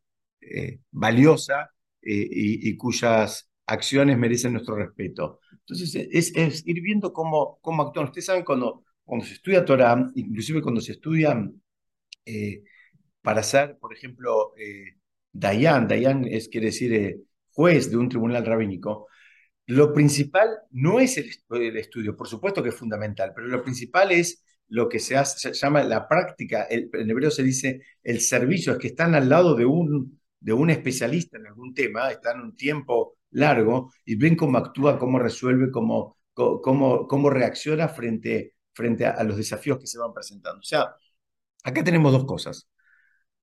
[0.91, 1.69] valiosa
[2.01, 5.39] y, cuyas acciones merecen nuestro respeto.
[5.51, 8.07] Entonces, es, ir viendo cómo, cómo actúan.
[8.07, 11.61] Ustedes saben, cuando, cuando se estudia Torah, inclusive cuando se estudian
[13.23, 14.97] para ser, por ejemplo, eh,
[15.31, 17.19] Dayan, Dayan es, quiere decir eh,
[17.51, 19.07] juez de un tribunal rabínico,
[19.67, 21.29] lo principal no es el,
[21.77, 25.53] estudio, por supuesto que es fundamental, pero lo principal es lo que se, hace, se
[25.53, 29.65] llama la práctica, en hebreo se dice el servicio, es que están al lado de
[29.65, 34.99] un, de un especialista en algún tema, están un tiempo largo y ven cómo actúa,
[34.99, 40.59] cómo resuelve, cómo, cómo, cómo reacciona frente, frente a los desafíos que se van presentando.
[40.59, 40.95] O sea,
[41.63, 42.67] acá tenemos dos cosas.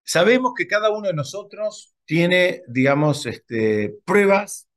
[0.05, 4.69] Sabemos que cada uno de nosotros tiene, digamos, este, pruebas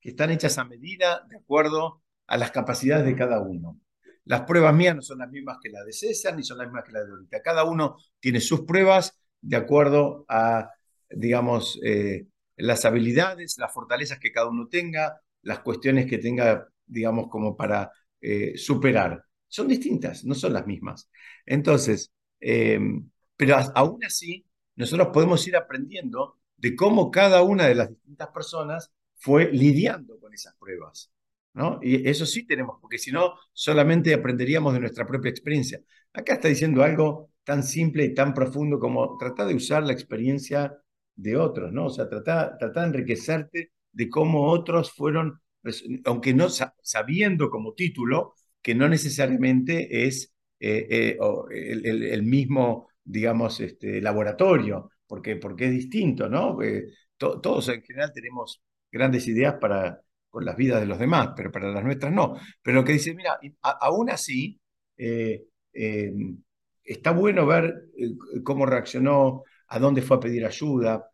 [0.00, 3.80] que están hechas a medida de acuerdo a las capacidades de cada uno.
[4.24, 6.84] Las pruebas mías no son las mismas que las de César, ni son las mismas
[6.84, 7.42] que las de ahorita.
[7.42, 10.70] Cada uno tiene sus pruebas de acuerdo a,
[11.10, 12.26] digamos, eh,
[12.56, 17.92] las habilidades, las fortalezas que cada uno tenga, las cuestiones que tenga, digamos, como para
[18.20, 19.24] eh, superar.
[19.54, 21.08] Son distintas, no son las mismas.
[21.46, 22.80] Entonces, eh,
[23.36, 28.90] pero aún así, nosotros podemos ir aprendiendo de cómo cada una de las distintas personas
[29.14, 31.12] fue lidiando con esas pruebas.
[31.52, 31.78] ¿no?
[31.82, 35.80] Y eso sí tenemos, porque si no, solamente aprenderíamos de nuestra propia experiencia.
[36.12, 40.76] Acá está diciendo algo tan simple y tan profundo como tratar de usar la experiencia
[41.14, 41.86] de otros, ¿no?
[41.86, 47.74] O sea, tratar, tratar de enriquecerte de cómo otros fueron, pues, aunque no sabiendo como
[47.74, 51.18] título, que no necesariamente es eh, eh,
[51.52, 56.62] el, mismo digamos, este, laboratorio, porque, porque es distinto, ¿no?
[56.62, 56.86] Eh,
[57.18, 60.00] todos en general tenemos grandes ideas para
[60.30, 62.36] con las vidas de los demás, pero para las nuestras no.
[62.62, 64.58] Pero lo que dice, mira, aún así,
[66.82, 67.74] está bueno ver
[68.42, 71.06] cómo reaccionó, a dónde fue a pedir ayuda.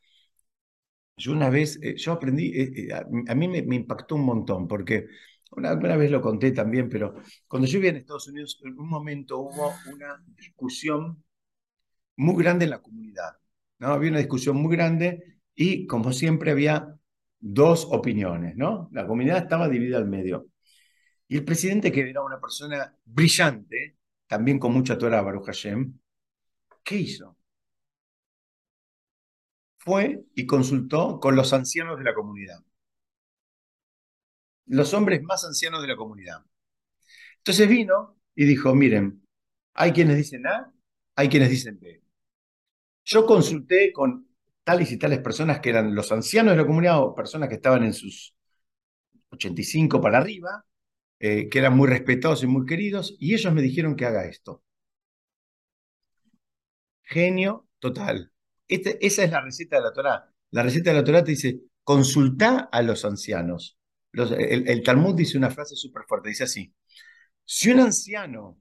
[1.16, 5.06] Yo una vez, yo aprendí, a, mí me, impactó un montón, porque
[5.50, 7.14] una, vez lo conté también, pero
[7.48, 11.24] cuando yo vivía en Estados Unidos, en un momento hubo una discusión
[12.16, 13.32] muy grande en la comunidad.
[13.78, 13.88] ¿no?
[13.88, 16.94] Había una discusión muy grande y, como siempre, había
[17.38, 18.56] dos opiniones.
[18.56, 18.88] ¿no?
[18.92, 20.46] La comunidad estaba dividida al medio.
[21.26, 25.98] Y el presidente, que era una persona brillante, también con mucha Torah, Baruch Hashem,
[26.84, 27.36] ¿qué hizo?
[29.78, 32.62] Fue y consultó con los ancianos de la comunidad.
[34.70, 36.44] Los hombres más ancianos de la comunidad.
[37.38, 39.26] Entonces vino y dijo, miren,
[39.74, 40.72] hay quienes dicen A,
[41.16, 42.00] hay quienes dicen B.
[43.04, 44.28] Yo consulté con
[44.62, 47.82] tales y tales personas que eran los ancianos de la comunidad o personas que estaban
[47.82, 48.32] en sus
[49.30, 50.64] 85 para arriba,
[51.18, 54.62] eh, que eran muy respetados y muy queridos, y ellos me dijeron que haga esto.
[57.02, 58.30] Genio total.
[58.68, 60.32] Este, esa es la receta de la Torah.
[60.52, 63.79] La receta de la Torah te dice, consulta a los ancianos.
[64.12, 66.74] El, Talmud dice una frase súper fuerte, dice así,
[67.44, 68.60] si un anciano,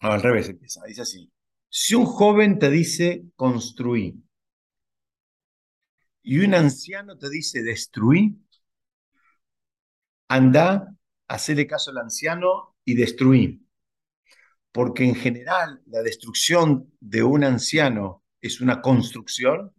[0.00, 1.30] no, al revés empieza, dice así,
[1.68, 4.22] si un joven te dice construí
[6.22, 8.36] y un anciano te dice destruí,
[10.28, 10.92] anda,
[11.28, 13.62] hacerle caso al anciano y destruí.
[14.72, 19.72] Porque en general la destrucción de un anciano es una construcción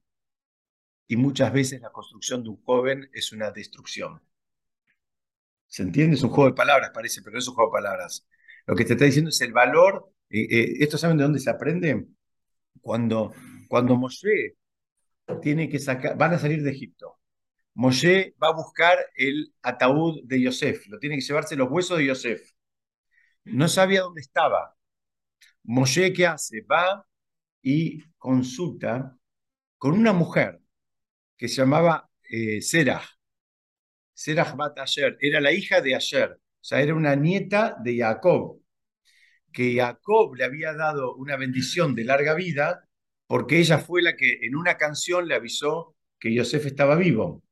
[1.07, 4.21] y muchas veces la construcción de un joven es una destrucción.
[5.67, 6.15] ¿Se entiende?
[6.15, 8.27] Es un juego de palabras, parece, pero no es un juego de palabras.
[8.65, 10.11] Lo que te está diciendo es el valor.
[10.29, 12.07] Eh, eh, ¿Esto saben de dónde se aprende?
[12.81, 13.33] Cuando,
[13.67, 14.55] cuando Moshe
[15.41, 17.19] tiene que sacar, van a salir de Egipto.
[17.73, 22.05] Moshe va a buscar el ataúd de Yosef, lo tiene que llevarse los huesos de
[22.07, 22.51] Yosef.
[23.45, 24.75] No sabía dónde estaba.
[25.63, 26.61] Moshe, ¿qué hace?
[26.61, 27.05] Va
[27.61, 29.17] y consulta
[29.77, 30.61] con una mujer
[31.37, 33.03] que se llamaba eh, Serah.
[34.55, 35.17] Bat Asher.
[35.21, 36.31] Era la hija de Asher.
[36.31, 38.61] O sea, era una nieta de Jacob.
[39.51, 42.87] Que Jacob le había dado una bendición de larga vida
[43.27, 47.43] porque ella fue la que en una canción le avisó que Yosef estaba vivo.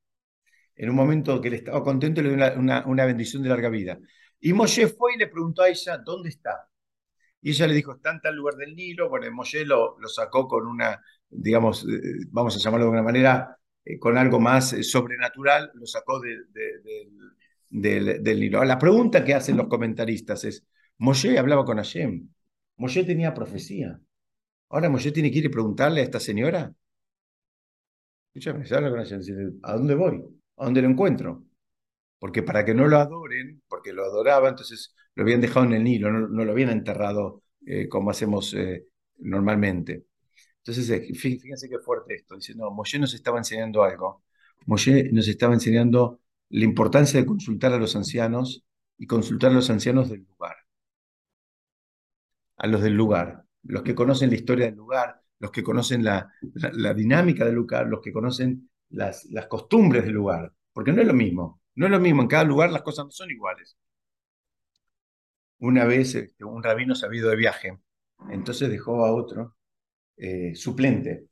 [0.76, 4.00] En un momento que él estaba contento, le dio una, bendición de larga vida.
[4.40, 6.68] Y Moshe fue y le preguntó a ella, ¿dónde está?
[7.42, 9.10] Y ella le dijo, está en tal lugar del Nilo.
[9.10, 13.58] Bueno, Moshe lo, lo sacó con una, digamos, eh, vamos a llamarlo de alguna manera,
[13.86, 16.48] eh, con algo más eh, sobrenatural, lo sacó del,
[17.70, 18.64] del Nilo.
[18.66, 20.66] La pregunta que hacen los comentaristas es,
[20.98, 22.28] Moshe hablaba con Hashem,
[22.78, 24.00] Moshe tenía profecía.
[24.70, 26.74] Ahora Moshe tiene que ir y preguntarle a esta señora.
[28.34, 30.22] Escúchame, se habla con Hashem, ¿a dónde voy?
[30.58, 31.46] ¿A dónde lo encuentro?
[32.20, 35.84] Porque para que no lo adoren, porque lo adoraba, entonces lo habían dejado en el
[35.84, 37.44] Nilo, no, lo habían enterrado
[37.90, 38.56] como hacemos
[39.20, 40.06] normalmente.
[40.66, 42.36] Entonces, eh, fíjense qué fuerte esto.
[42.36, 44.24] Dice, no, Moshe nos estaba enseñando algo.
[44.66, 48.66] Moshe nos estaba enseñando la importancia de consultar a los ancianos
[48.98, 50.56] y consultar a los ancianos del lugar.
[52.58, 56.32] A los del lugar, los que conocen la historia del lugar, los que conocen la,
[56.96, 60.52] dinámica del lugar, los que conocen las, costumbres del lugar.
[60.74, 63.12] Porque no es lo mismo, no es lo mismo, en cada lugar las cosas no
[63.12, 63.78] son iguales.
[65.60, 67.78] Una vez este, un rabino se ido de viaje,
[68.32, 69.56] entonces dejó a otro
[70.18, 71.28] eh, suplente.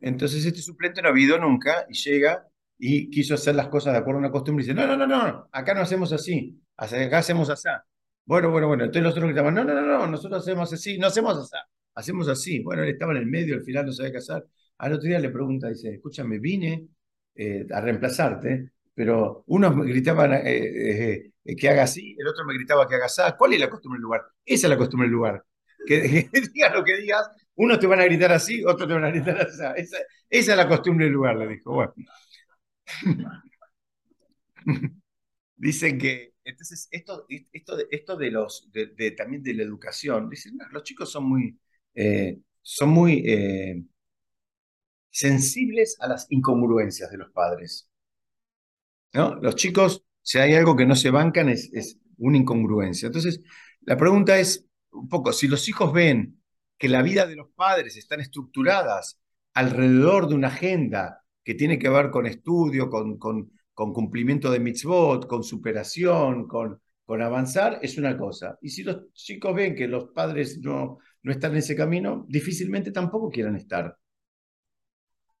[0.00, 2.46] Entonces este suplente no ha habido nunca y llega
[2.78, 5.06] y quiso hacer las cosas de acuerdo a una costumbre y dice, no, no, no,
[5.06, 7.68] no, acá no hacemos así, acá hacemos así.
[8.24, 11.08] Bueno, bueno, bueno, entonces los otros gritaban, no, no, no, no, nosotros hacemos así, no
[11.08, 11.56] hacemos así,
[11.94, 12.60] hacemos así.
[12.60, 14.46] Bueno, él estaba en el medio, al final no sabía qué hacer.
[14.78, 16.88] Al otro día le pregunta, dice, escúchame, vine
[17.34, 22.88] eh, a reemplazarte, pero unos me gritaban eh, que haga así, el otro me gritaba
[22.88, 23.22] que haga así.
[23.36, 24.22] ¿Cuál es la costumbre del lugar?
[24.44, 25.44] Esa es la costumbre del lugar.
[25.86, 27.28] Que, que digas lo que digas,
[27.60, 29.62] unos te van a gritar así, otros te van a gritar así.
[29.76, 29.98] Esa,
[30.30, 31.74] es la costumbre del lugar, le dijo.
[31.74, 31.92] Bueno.
[35.56, 40.84] Dicen que, entonces, esto, esto, esto de los, de, también de la educación, dicen, los
[40.84, 41.60] chicos son muy,
[41.94, 43.84] eh, son muy eh,
[45.10, 47.90] sensibles a las incongruencias de los padres.
[49.12, 49.34] ¿No?
[49.34, 53.08] Los chicos, si hay algo que no se bancan, es, es una incongruencia.
[53.08, 53.42] Entonces,
[53.82, 56.39] la pregunta es, un poco, si los hijos ven
[56.80, 59.20] que la vida de los padres están estructuradas
[59.52, 65.26] alrededor de una agenda que tiene que ver con estudio, con, con, cumplimiento de mitzvot,
[65.26, 68.58] con superación, con, con avanzar, es una cosa.
[68.62, 72.92] Y si los chicos ven que los padres no, no están en ese camino, difícilmente
[72.92, 73.94] tampoco quieran estar.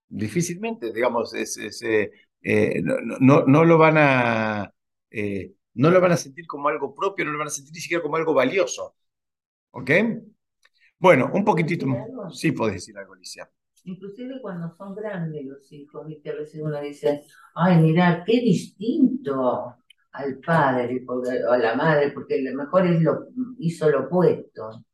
[0.08, 2.10] Difícilmente, digamos, es, eh,
[2.42, 4.74] eh, no, no, lo van a...
[5.10, 7.80] Eh, no lo van a sentir como algo propio, no lo van a sentir ni
[7.80, 8.94] siquiera como algo valioso.
[9.70, 9.90] ¿Ok?
[11.00, 12.06] Bueno, un poquitito más.
[12.38, 13.50] Sí, podés decir algo, Alicia.
[13.84, 16.30] Inclusive cuando son grandes los hijos, ¿viste?
[16.30, 17.22] a veces uno dice,
[17.54, 19.76] ay, mira, qué distinto
[20.12, 23.28] al padre o a la madre, porque a lo mejor él lo,
[23.58, 24.84] hizo lo opuesto,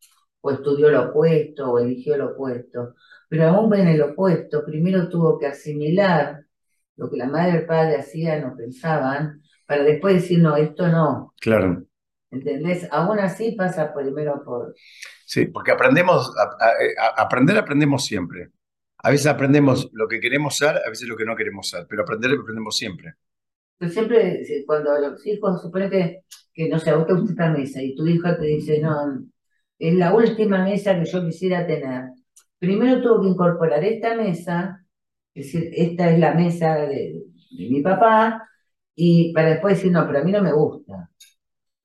[0.41, 2.95] o estudió lo opuesto, o eligió lo opuesto.
[3.29, 6.45] Pero aún en el opuesto, primero tuvo que asimilar
[6.95, 10.87] lo que la madre y el padre hacían o pensaban, para después decir, no, esto
[10.87, 11.35] no.
[11.41, 11.86] Claro.
[12.37, 12.87] ¿Entendés?
[12.91, 14.75] Aún así pasa primero por...
[15.25, 16.31] Sí, porque aprendemos,
[17.17, 18.51] aprender aprendemos siempre.
[18.99, 22.03] A veces aprendemos lo que queremos ser, a veces lo que no queremos ser, pero
[22.03, 23.15] aprender aprendemos siempre.
[23.79, 26.21] Pero siempre, cuando los hijos, supone que,
[26.53, 29.25] que no sé, vos te gusta esta mesa y tu hijo te dice, no,
[29.79, 32.05] es la última mesa que yo quisiera tener.
[32.59, 34.85] Primero tuvo que incorporar esta mesa,
[35.35, 37.23] es decir, esta es la mesa de,
[37.59, 38.49] de mi papá,
[38.95, 41.11] y para después decir, no, pero a mí no me gusta.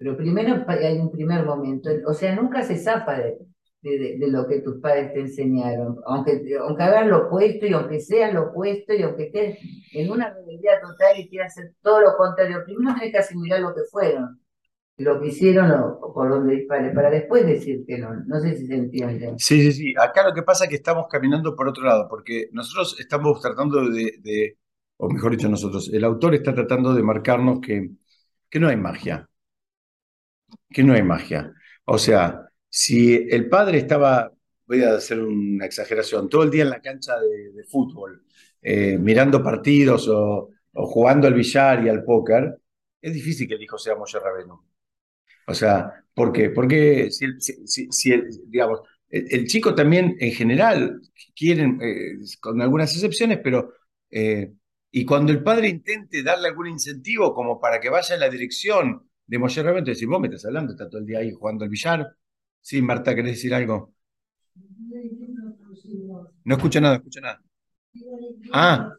[0.02, 3.38] Pero primero hay un primer momento, o sea, nunca se zapa de,
[3.84, 8.32] de, lo que tus padres te enseñaron, aunque, aunque hagas lo opuesto y aunque sea
[8.32, 9.60] lo opuesto y aunque estés
[9.94, 13.76] en una rebeldía total y quieras hacer todo lo contrario, primero tienes que asimilar lo
[13.76, 14.42] que fueron,
[14.98, 18.12] lo que hicieron o, por donde dispare, para después decir que no.
[18.26, 19.36] No sé si se entiende.
[19.38, 19.94] Sí, sí, sí.
[20.02, 23.88] Acá lo que pasa es que estamos caminando por otro lado, porque nosotros estamos tratando
[23.88, 24.58] de, de
[24.98, 27.92] o mejor dicho nosotros, el autor está tratando de marcarnos que,
[28.50, 29.28] que no hay magia
[30.70, 31.54] que no hay magia.
[31.86, 34.32] O sea, si el padre estaba,
[34.66, 38.24] voy a hacer una exageración, todo el día en la cancha de, fútbol
[38.62, 42.58] eh, mirando partidos o, jugando al billar y al póker,
[43.02, 44.62] es difícil que el hijo sea Moshe Rabenu.
[45.48, 46.50] O sea, ¿por qué?
[46.50, 51.02] Porque si, el, digamos, el, chico también en general
[51.36, 53.74] quieren, eh, con algunas excepciones, pero
[54.10, 54.54] eh,
[54.92, 59.10] y cuando el padre intente darle algún incentivo como para que vaya en la dirección
[59.32, 61.70] de Moshe Rabenu, decir, vos me estás hablando, está todo el día ahí jugando al
[61.70, 62.18] billar.
[62.60, 63.94] Sí, Marta, ¿querés decir algo?
[66.44, 67.42] No escucho nada, escucho nada.
[68.52, 68.94] Ah.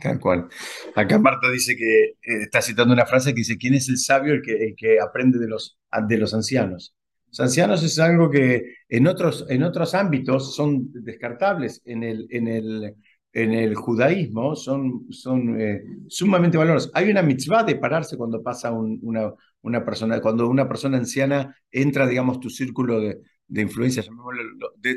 [0.00, 0.48] Tal cual.
[0.94, 4.34] Acá Marta dice que eh, está citando una frase que dice, ¿quién es el sabio
[4.34, 6.94] el que, que aprende de los, de los ancianos?
[7.26, 11.82] Los ancianos es algo que en otros, en otros ámbitos son descartables.
[11.84, 12.94] En el, en el,
[13.32, 16.90] en el judaísmo son, son eh, sumamente valorosos.
[16.94, 22.06] Hay una mitzvah de pararse cuando pasa una, una persona, cuando una persona anciana entra,
[22.06, 24.02] digamos, tu círculo de, de influencia,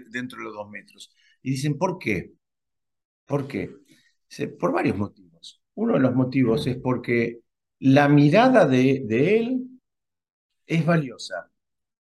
[0.09, 1.11] dentro de los dos metros.
[1.41, 2.31] Y dicen, ¿por qué?
[3.25, 3.69] ¿Por qué?
[4.59, 5.61] por varios motivos.
[5.75, 7.41] Uno de los motivos es porque
[7.79, 9.67] la mirada de, de él
[10.65, 11.49] es valiosa.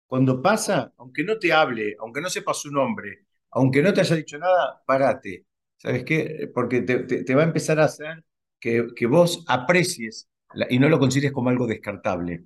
[0.07, 4.15] Cuando pasa, aunque no te hable, aunque no sepa su nombre, aunque no te haya
[4.15, 5.45] dicho nada, párate.
[5.77, 6.49] ¿Sabes qué?
[6.53, 8.23] Porque te, va a empezar a hacer
[8.59, 10.29] que, vos aprecies
[10.69, 12.45] y no lo consideres como algo descartable.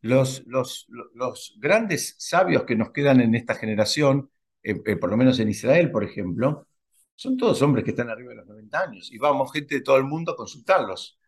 [0.00, 0.44] Los,
[1.58, 4.30] grandes sabios que nos quedan en esta generación,
[4.62, 6.66] eh, eh, por lo menos en Israel, por ejemplo,
[7.14, 9.96] son todos hombres que están arriba de los 90 años y vamos gente de todo
[9.96, 11.18] el mundo a consultarlos.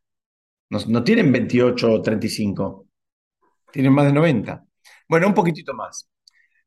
[0.68, 2.88] No, no tienen 28 o 35,
[3.72, 4.66] tienen más de 90.
[5.08, 6.08] Bueno, un poquitito más.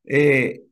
[0.04, 0.64] Eh,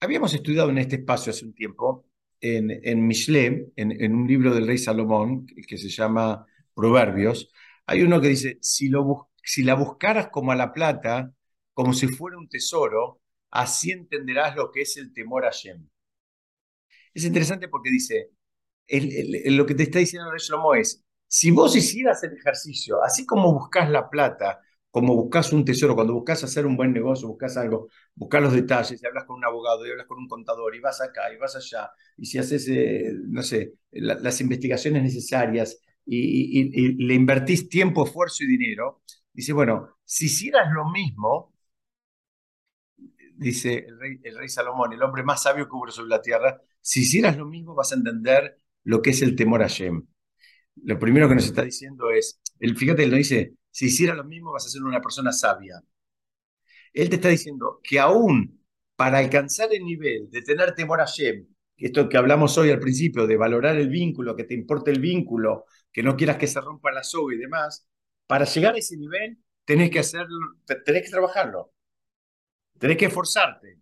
[0.00, 2.07] habíamos estudiado en este espacio hace un tiempo,
[2.40, 7.50] en, en Mishle, en, un libro del rey Salomón, que, se llama Proverbios,
[7.86, 11.32] hay uno que dice, si, lo, si la buscaras como a la plata,
[11.72, 13.20] como si fuera un tesoro,
[13.50, 15.88] así entenderás lo que es el temor a Shem.
[17.14, 18.30] Es interesante porque dice,
[19.46, 23.26] lo que te está diciendo el rey Salomón es, si vos hicieras el ejercicio, así
[23.26, 24.60] como buscas la plata,
[24.90, 29.02] como buscas un tesoro, cuando buscas hacer un buen negocio, buscas algo, buscas los detalles,
[29.02, 31.56] y hablas con un abogado, y hablas con un contador, y vas acá, y vas
[31.56, 38.44] allá, y si haces, eh, no sé, las investigaciones necesarias, y, le invertís tiempo, esfuerzo
[38.44, 41.52] y dinero, dice, bueno, si hicieras lo mismo,
[43.36, 43.98] dice el
[44.36, 47.74] rey, Salomón, el hombre más sabio que hubo sobre la tierra, si hicieras lo mismo
[47.74, 50.06] vas a entender lo que es el temor a Shem.
[50.82, 54.24] Lo primero que nos está diciendo es, el, fíjate, él no dice, si hiciera lo
[54.24, 55.80] mismo vas a ser una persona sabia.
[56.92, 58.60] Él te está diciendo que aún
[58.96, 63.26] para alcanzar el nivel de tener temor a Shem, esto que hablamos hoy al principio,
[63.28, 66.90] de valorar el vínculo, que te importe el vínculo, que no quieras que se rompa
[66.90, 67.86] la soga y demás,
[68.26, 71.72] para llegar a ese nivel tenés que hacerlo, tenés que trabajarlo,
[72.78, 73.78] tenés que esforzarte.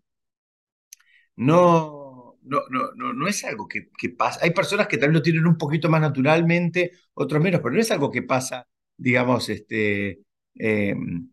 [1.36, 4.40] No, no, no, no, es algo que, que pasa.
[4.42, 7.90] Hay personas que también lo tienen un poquito más naturalmente, otros menos, pero no es
[7.90, 8.66] algo que pasa
[8.96, 10.20] digamos, este,
[10.54, 11.30] em,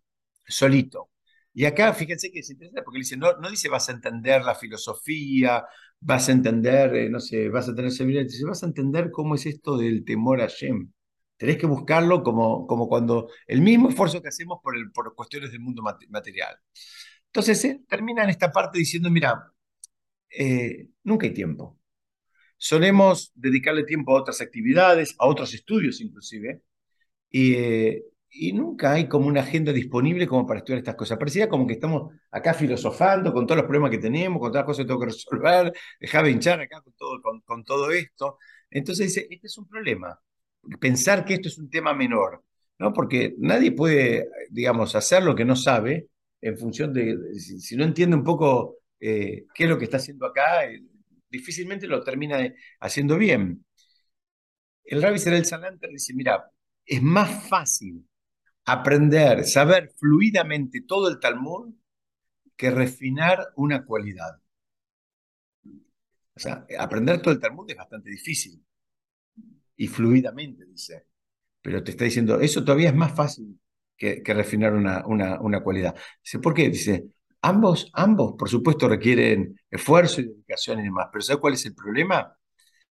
[0.47, 1.11] solito.
[1.53, 4.55] Y acá fíjense que es interesante porque dice, no, no dice vas a entender la
[4.55, 5.65] filosofía,
[5.99, 9.35] vas a entender, eh, no sé, vas a tener sabiduría, dice, vas a entender cómo
[9.35, 10.91] es esto del temor a Shem.
[11.37, 15.51] Tenés que buscarlo como, como cuando, el mismo esfuerzo que hacemos por, el, por cuestiones
[15.51, 16.55] del mundo material.
[17.27, 19.51] Entonces, él termina en esta parte diciendo, mira,
[20.29, 21.79] eh, nunca hay tiempo.
[22.57, 26.61] Solemos dedicarle tiempo a otras actividades, a otros estudios inclusive,
[27.33, 31.17] y, nunca hay como una agenda disponible como para estudiar estas cosas.
[31.17, 34.67] Parecía como que estamos acá filosofando con todos los problemas que tenemos, con todas las
[34.67, 38.37] cosas que tengo que resolver, dejaba hinchar acá con todo, con, todo esto.
[38.69, 40.19] Entonces dice, este es un problema.
[40.79, 42.43] Pensar que esto es un tema menor,
[42.79, 42.93] ¿no?
[42.93, 46.07] Porque nadie puede, digamos, hacer lo que no sabe
[46.41, 50.25] en función de, si, no entiende un poco eh, qué es lo que está haciendo
[50.25, 50.83] acá, eh,
[51.29, 52.39] difícilmente lo termina
[52.79, 53.65] haciendo bien.
[54.83, 56.52] El Rabbi Serel Salanter dice, mira,
[56.85, 58.07] es más fácil
[58.65, 61.73] aprender, saber fluidamente todo el Talmud
[62.55, 64.39] que refinar una cualidad.
[66.35, 68.63] O sea, aprender todo el Talmud es bastante difícil.
[69.75, 71.05] Y fluidamente, dice.
[71.61, 73.59] Pero te está diciendo, eso todavía es más fácil
[73.97, 75.95] que, refinar una, una, cualidad.
[76.23, 76.69] Dice, ¿por qué?
[76.69, 77.05] Dice,
[77.41, 81.07] ambos, ambos, por supuesto, requieren esfuerzo y dedicación y demás.
[81.11, 82.35] Pero ¿sabes cuál es el problema?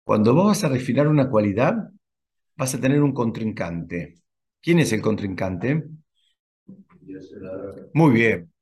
[0.04, 1.90] Cuando vos vas a refinar una cualidad,
[2.60, 4.20] vas a tener un contrincante.
[4.60, 5.82] ¿Quién es el contrincante?
[7.94, 8.52] Muy bien,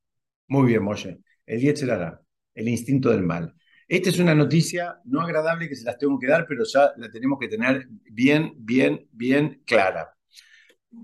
[0.47, 1.19] muy bien, Moshe.
[1.45, 2.23] El Yetzerara,
[2.55, 3.53] el instinto del mal.
[3.89, 7.11] Esta es una noticia no agradable que se las tengo que dar, pero ya la
[7.11, 10.15] tenemos que tener bien, bien, bien clara.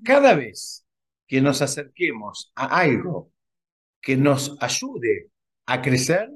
[0.04, 0.86] Cada vez
[1.26, 3.32] que nos acerquemos a algo
[4.00, 5.30] que nos ayude
[5.66, 6.30] a crecer,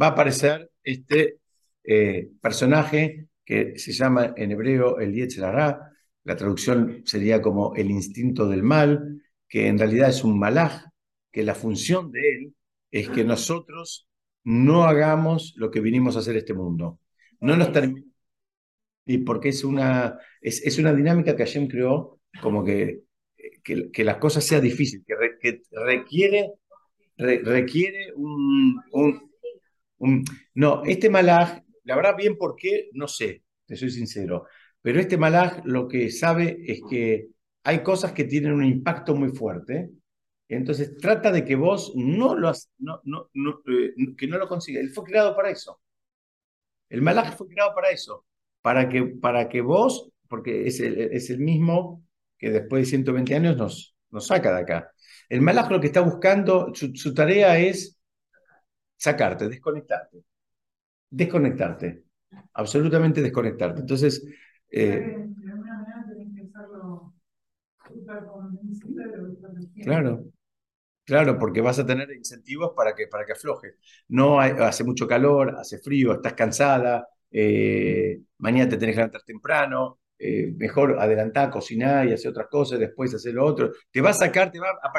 [0.00, 1.40] va a aparecer este
[1.82, 5.80] eh, personaje que se llama en hebreo el Yetzirah,
[6.24, 10.84] la traducción sería como el instinto del mal, que en realidad es un malaj,
[11.32, 12.54] que la función de él
[12.90, 14.06] es que nosotros
[14.44, 17.00] no hagamos lo que vinimos a hacer este mundo.
[17.40, 17.70] No nos
[19.06, 23.04] Y porque es una, es, una dinámica que Hashem creó como que,
[23.64, 26.52] que, las cosas sean difíciles, que, requiere,
[27.16, 28.78] requiere un,
[29.96, 34.44] un, No, este malaj, la verdad bien por qué, no sé, te soy sincero,
[34.82, 37.28] pero este malaj lo que sabe es que
[37.64, 39.88] hay cosas que tienen un impacto muy fuerte,
[40.48, 43.30] entonces trata de que vos no lo, no, no,
[43.66, 44.82] eh, que no lo consigas.
[44.82, 45.80] Él fue creado para eso.
[46.90, 48.26] El malaj fue creado para eso,
[48.62, 52.04] para que, para que vos, porque es el, es el mismo
[52.38, 54.92] que después de 120 años nos, nos saca de acá.
[55.30, 57.98] El malaj lo que está buscando, su, tarea es
[58.96, 60.27] sacarte, desconectarte.
[61.10, 62.04] Desconectarte.
[62.54, 63.80] Absolutamente desconectarte.
[63.80, 64.24] Entonces,
[64.70, 65.16] eh,
[69.80, 70.24] claro,
[71.04, 73.74] claro, porque vas a tener incentivos para que, para que aflojes.
[74.08, 80.00] No hace mucho calor, hace frío, estás cansada, eh, mañana te tenés que levantar temprano,
[80.18, 83.72] eh, mejor adelantar, cocinar y hacer otras cosas, después hacer lo otro.
[83.92, 84.92] Te va a sacar, te va a,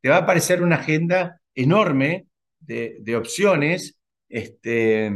[0.00, 2.28] te va a aparecer una agenda enorme
[2.60, 3.98] de, opciones
[4.28, 5.12] este,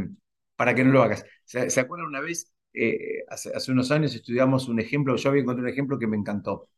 [0.56, 1.24] para que no lo hagas.
[1.44, 2.52] ¿Se, ¿se acuerdan una vez?
[2.78, 6.68] Eh, hace, unos años estudiamos un ejemplo, yo había encontrado un ejemplo que me encantó.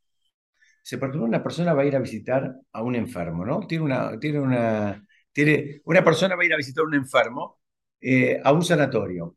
[0.82, 3.66] Se ejemplo, una persona va a ir a visitar a un enfermo, ¿no?
[3.66, 7.60] Tiene una, tiene una, tiene, una persona va a ir a visitar a un enfermo
[8.00, 9.36] eh, a un sanatorio.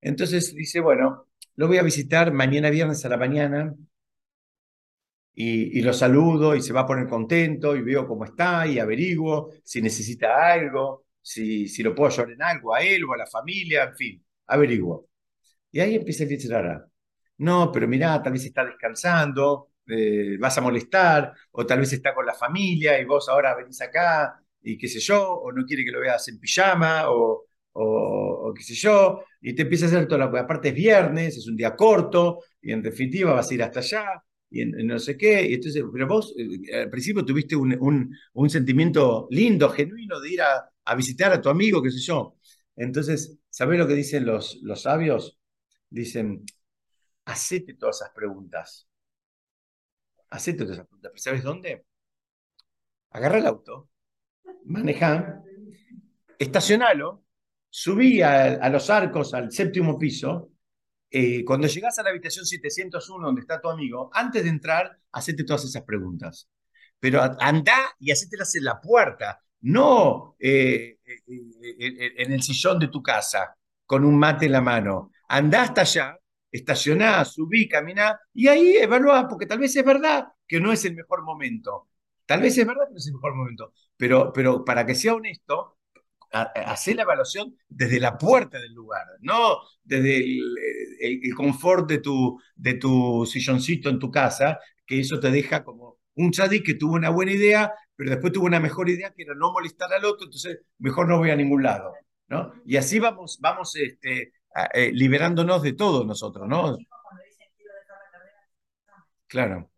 [0.00, 3.74] Entonces dice, bueno, lo voy a visitar mañana viernes a la mañana
[5.34, 8.78] y, y, lo saludo y se va a poner contento y veo cómo está y
[8.78, 13.16] averiguo si necesita algo, si, si lo puedo ayudar en algo a él o a
[13.18, 15.08] la familia, en fin, averiguo.
[15.70, 16.86] Y ahí empieza el Yetzirara.
[17.38, 22.14] No, pero mirá, tal vez está descansando, eh, vas a molestar, o tal vez está
[22.14, 25.84] con la familia y vos ahora venís acá y qué sé yo, o no quiere
[25.84, 30.06] que lo veas en pijama, o, o, qué sé yo, y te empieza a hacer
[30.06, 30.40] toda la...
[30.40, 34.22] Aparte es viernes, es un día corto, y en definitiva vas a ir hasta allá,
[34.52, 39.28] y no sé qué, y entonces, pero vos eh, al principio tuviste un, un, sentimiento
[39.30, 42.36] lindo, genuino de ir a, a, visitar a tu amigo, qué sé yo.
[42.76, 45.38] Entonces, ¿sabés lo que dicen los, los sabios?
[45.92, 46.44] dicen,
[47.26, 48.88] hacete todas esas preguntas.
[50.30, 51.12] Hacete todas esas preguntas.
[51.16, 51.84] ¿Sabes dónde?
[53.10, 53.90] Agarra el auto,
[54.64, 55.42] maneja,
[56.38, 57.24] estacionalo,
[57.68, 60.51] subí a, los arcos al séptimo piso.
[61.14, 65.44] Eh, cuando llegas a la habitación 701 donde está tu amigo, antes de entrar, hacete
[65.44, 66.48] todas esas preguntas.
[66.98, 73.02] Pero anda y hacételas en la puerta, no eh, eh, en el sillón de tu
[73.02, 73.54] casa,
[73.84, 76.18] con un mate en la mano andá hasta allá,
[76.50, 80.94] estacioná, subí, caminá, y ahí evaluá, porque tal vez es verdad que no es el
[80.94, 81.88] mejor momento.
[82.26, 85.14] Tal vez es verdad que no es el mejor momento, pero, pero para que sea
[85.14, 85.78] honesto,
[86.30, 90.54] hacer la evaluación desde la puerta del lugar, no desde el,
[91.36, 96.30] confort de tu, de tu silloncito en tu casa, que eso te deja como un
[96.32, 99.52] chadí que tuvo una buena idea, pero después tuvo una mejor idea que era no
[99.52, 101.92] molestar al otro, entonces mejor no voy a ningún lado.
[102.28, 102.52] ¿no?
[102.64, 104.32] Y así vamos, vamos este,
[104.74, 106.76] eh, liberándonos de todo nosotros, ¿no?
[109.26, 109.70] Claro.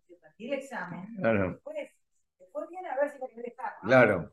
[1.20, 1.61] Claro.
[3.83, 4.33] Claro.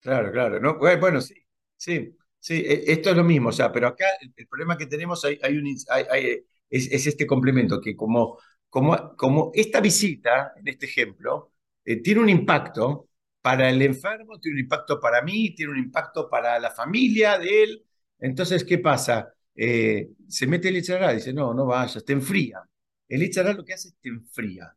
[0.00, 0.60] Claro, claro.
[0.60, 1.34] No, bueno, sí,
[1.76, 5.24] sí, sí, e, esto es lo mismo, o sea, pero acá el, problema que tenemos
[5.24, 10.86] hay, hay un, hay, es, este complemento, que como, como, como esta visita, en este
[10.86, 11.52] ejemplo,
[11.84, 13.08] eh, tiene un impacto
[13.40, 17.62] para el enfermo, tiene un impacto para mí, tiene un impacto para la familia de
[17.62, 17.84] él.
[18.18, 19.32] Entonces, ¿qué pasa?
[19.54, 22.60] Eh, se mete el Ichará, dice, no, no vayas, te enfría.
[23.08, 24.76] El Ichará lo que hace es te enfría.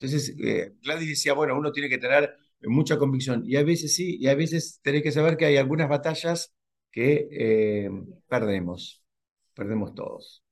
[0.00, 3.42] Entonces, eh, Gladys decía, bueno, uno tiene que tener mucha convicción.
[3.46, 6.54] Y a veces sí, y a veces tenés que saber que hay algunas batallas
[6.98, 7.90] que eh,
[8.26, 9.04] perdemos,
[9.54, 10.44] perdemos todos.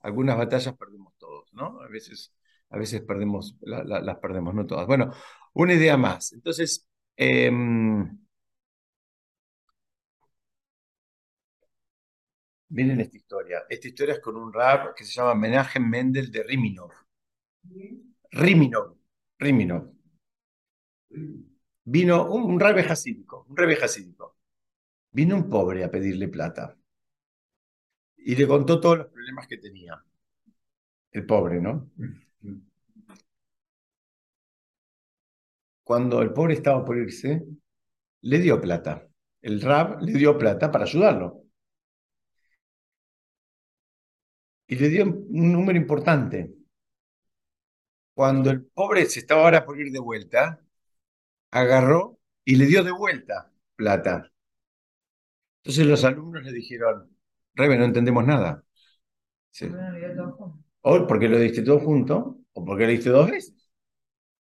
[0.00, 1.80] Algunas batallas perdemos todos, ¿no?
[1.80, 2.34] A veces,
[2.68, 4.86] a veces perdemos, las perdemos, no todas.
[4.86, 5.12] Bueno,
[5.54, 6.34] una idea más.
[6.34, 6.86] Entonces,
[7.16, 8.18] em,
[12.68, 13.64] Miren esta historia.
[13.68, 16.90] Esta historia es con un rap que se llama Menachem Mendel de Riminov.
[18.32, 18.96] Riminov.
[19.38, 19.90] Riminov.
[21.84, 22.84] Vino un, un rebe
[23.48, 24.33] un rebe jasídico.
[25.14, 26.76] Vino un pobre a pedirle plata.
[28.16, 30.02] Y le contó todos los problemas que tenía.
[31.12, 31.90] El pobre, ¿no?
[35.84, 37.44] Cuando el pobre estaba por irse,
[38.22, 39.08] le dio plata.
[39.42, 41.44] el Rab le dio plata para ayudarlo.
[44.66, 46.54] Y le dio un número importante.
[48.14, 50.60] Cuando el pobre se estaba ahora por ir de vuelta,
[51.52, 54.33] agarró y le dio de vuelta plata.
[55.64, 57.08] Entonces los alumnos le dijeron,
[57.54, 58.62] Rebe, no entendemos nada.
[60.82, 63.54] O porque lo diste todo junto, o porque lo diste dos veces.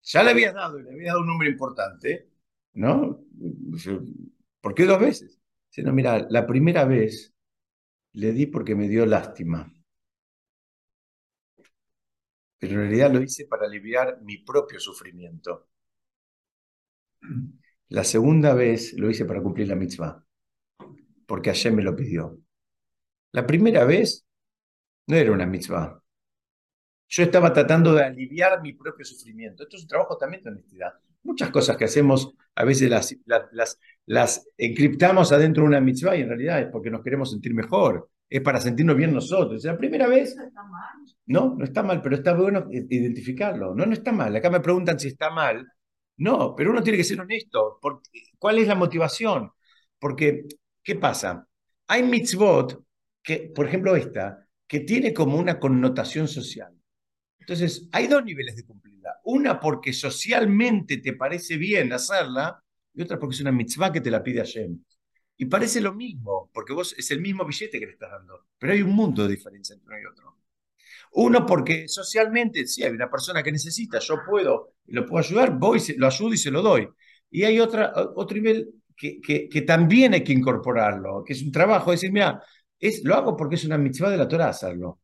[0.04, 2.30] Ya le habías dado, le habías dado un número importante,
[2.74, 3.24] ¿no?
[4.62, 5.40] ¿Por qué dos veces?
[5.78, 7.34] no, mira, la primera vez
[8.14, 9.72] le di porque me dio lástima.
[12.60, 15.70] Pero en realidad lo hice para aliviar mi propio sufrimiento.
[17.90, 20.24] La segunda vez lo hice para cumplir la mitzvah,
[21.30, 22.40] porque ayer me lo pidió.
[23.34, 24.26] La primera vez
[25.06, 26.02] no era una mitzvah.
[27.08, 29.62] Yo estaba tratando de aliviar mi propio sufrimiento.
[29.62, 30.92] Esto es un trabajo también de honestidad.
[31.22, 33.16] Muchas cosas que hacemos, a veces las,
[33.52, 37.54] las, las, encriptamos adentro de una mitzvah y en realidad es porque nos queremos sentir
[37.54, 38.10] mejor.
[38.28, 39.64] Es para sentirnos bien nosotros.
[39.64, 40.36] La primera vez...
[41.28, 43.76] No, no está mal, pero está bueno identificarlo.
[43.76, 44.36] No, no está mal.
[44.36, 45.64] Acá me preguntan si está mal.
[46.18, 47.80] No, pero uno tiene que ser honesto.
[48.40, 49.52] ¿Cuál es la motivación?
[50.00, 50.46] Porque,
[50.84, 51.48] ¿qué pasa?
[51.88, 52.84] Hay mitzvot,
[53.24, 56.74] que, por ejemplo esta, que tiene como una connotación social.
[57.40, 59.20] Entonces, hay dos niveles de cumplirla.
[59.24, 62.64] Una porque socialmente te parece bien hacerla,
[62.94, 64.84] y otra porque es una mitzvah que te la pide Hashem.
[65.38, 68.74] Y parece lo mismo, porque vos es el mismo billete que le estás dando, pero
[68.74, 70.38] hay un mundo de diferencia entre uno y otro.
[71.14, 75.82] Uno porque socialmente, si hay una persona que necesita, yo puedo, lo puedo ayudar, voy,
[75.98, 76.88] lo ayudo y se lo doy.
[77.32, 82.12] Y hay otra, otro nivel que, también hay que incorporarlo, que es un trabajo, decir,
[82.12, 82.44] mira,
[82.80, 85.00] es, lo hago porque es una mitzvah de la Torah hacerlo.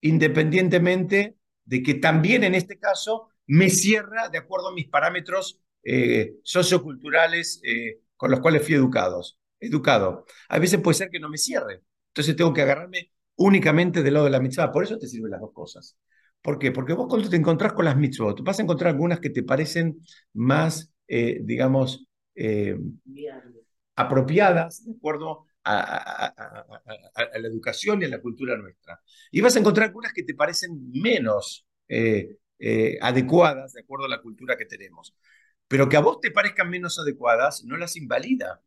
[0.00, 6.34] Independientemente de que también en este caso me cierra de acuerdo a mis parámetros eh,
[6.42, 10.26] socioculturales eh, con los cuales fui educados, educado.
[10.48, 11.82] A veces puede ser que no me cierre.
[12.08, 14.72] Entonces tengo que agarrarme únicamente del lado de la mitzvah.
[14.72, 15.96] Por eso te sirven las dos cosas.
[16.42, 16.72] ¿Por qué?
[16.72, 20.00] Porque vos cuando te encontrás con las mitzvot, vas a encontrar algunas que te parecen
[20.34, 22.76] más, eh, digamos, eh,
[23.96, 26.34] apropiadas, de acuerdo a,
[27.14, 29.00] la educación y a la cultura nuestra.
[29.30, 32.36] Y vas a encontrar algunas que te parecen menos eh,
[33.00, 35.16] adecuadas, de acuerdo a la cultura que tenemos.
[35.68, 38.62] Pero que a vos te parezcan menos adecuadas, no las invalida.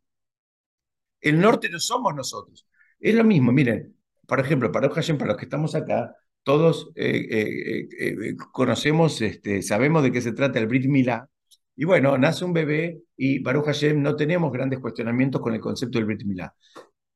[1.21, 2.67] El norte no somos nosotros.
[2.99, 3.95] Es lo mismo, miren,
[4.27, 9.61] por ejemplo, para Hashem, para los que estamos acá, todos eh, eh, eh, conocemos, este,
[9.61, 11.29] sabemos de qué se trata el Brit Milá.
[11.77, 15.99] Y bueno, nace un bebé y Baruch Hashem no tenemos grandes cuestionamientos con el concepto
[15.99, 16.53] del Brit Milá.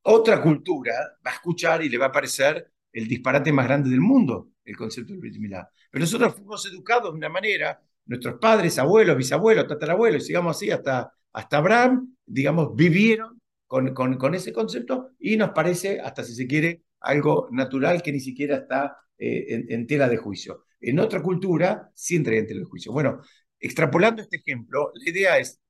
[0.02, 0.92] Otra cultura
[1.26, 4.76] va a escuchar y le va a parecer el disparate más grande del mundo, el
[4.76, 5.68] concepto del Brit Milá.
[5.90, 11.12] Pero nosotros fuimos educados de una manera, nuestros padres, abuelos, bisabuelos, tatarabuelos, sigamos así hasta,
[11.32, 16.46] hasta Abraham, digamos, vivieron con, con, con ese concepto y nos parece, hasta si se
[16.46, 20.64] quiere, algo natural que ni siquiera está eh, en, tela de juicio.
[20.80, 22.90] En otra cultura sí entra en tela de juicio.
[22.90, 23.20] Bueno,
[23.62, 25.60] extrapolando este ejemplo, la idea es,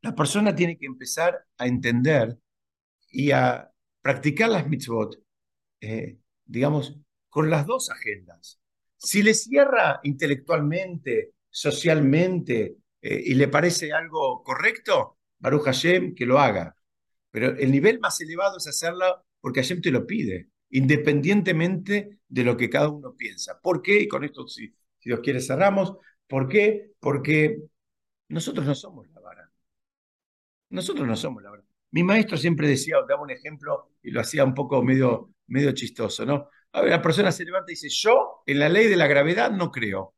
[0.00, 2.38] la persona tiene que empezar a entender
[3.10, 5.16] y a practicar las mitzvot,
[5.80, 6.96] eh, digamos,
[7.28, 8.60] con las dos agendas.
[8.96, 16.38] Si le cierra intelectualmente, socialmente, eh, y le parece algo correcto, Baruch Hashem, que lo
[16.38, 16.76] haga.
[17.30, 22.56] Pero el nivel más elevado es hacerlo porque Hashem te lo pide, independientemente de lo
[22.56, 23.60] que cada uno piensa.
[23.60, 24.02] ¿Por qué?
[24.02, 25.96] Y con esto, si, si Dios quiere, cerramos.
[26.30, 26.92] ¿Por qué?
[27.00, 27.60] Porque
[28.28, 29.50] nosotros no somos la vara.
[30.70, 31.64] Nosotros no somos la vara.
[31.90, 36.24] Mi maestro siempre decía, daba un ejemplo y lo hacía un poco medio, medio chistoso,
[36.24, 36.48] ¿no?
[36.72, 39.50] A ver, la persona se levanta y dice, yo en la ley de la gravedad
[39.50, 40.14] no creo.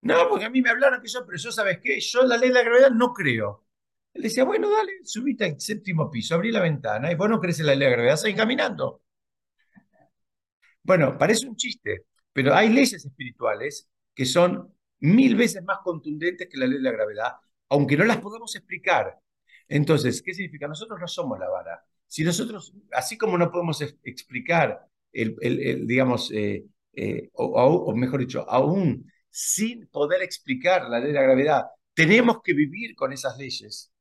[0.00, 2.00] No, porque a mí me hablaron que yo, pero yo, ¿sabes qué?
[2.00, 3.66] Yo en la ley de la gravedad no creo.
[4.14, 7.60] Él decía, bueno, dale, subite al séptimo piso, abrí la ventana y vos no crees
[7.60, 9.02] en la ley de la gravedad, seguís caminando.
[10.82, 16.58] Bueno, parece un chiste, pero hay leyes espirituales que son mil veces más contundentes que
[16.58, 17.32] la ley de la gravedad,
[17.68, 19.18] aunque no las podamos explicar.
[19.68, 20.68] Entonces, ¿qué significa?
[20.68, 21.84] Nosotros no somos la vara.
[22.06, 29.10] Si nosotros, así como no podemos explicar, el, digamos, eh, eh, o mejor dicho, aún
[29.30, 33.92] sin poder explicar la ley de la gravedad, tenemos que vivir con esas leyes.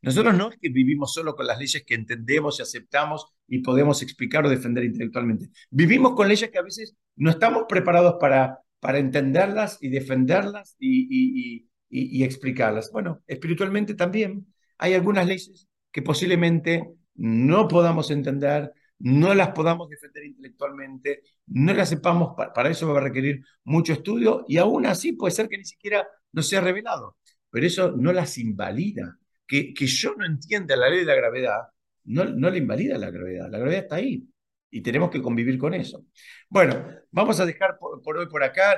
[0.00, 4.02] Nosotros no es que vivimos solo con las leyes que entendemos y aceptamos y podemos
[4.02, 5.48] explicar o defender intelectualmente.
[5.70, 11.66] Vivimos con leyes que a veces no estamos preparados para, para entenderlas y defenderlas y,
[11.90, 12.90] explicarlas.
[12.92, 14.46] Bueno, espiritualmente también
[14.78, 21.88] hay algunas leyes que posiblemente no podamos entender, no las podamos defender intelectualmente, no las
[21.90, 25.64] sepamos, para eso va a requerir mucho estudio y aún así puede ser que ni
[25.64, 27.16] siquiera nos sea revelado.
[27.50, 29.18] pero eso no las invalida.
[29.46, 31.60] Que, que yo no entienda la ley de la gravedad,
[32.04, 33.48] no, no le invalida la gravedad.
[33.50, 34.26] La gravedad está ahí
[34.74, 36.04] y tenemos que convivir con eso.
[36.48, 38.76] Bueno, vamos a dejar por, hoy por acá.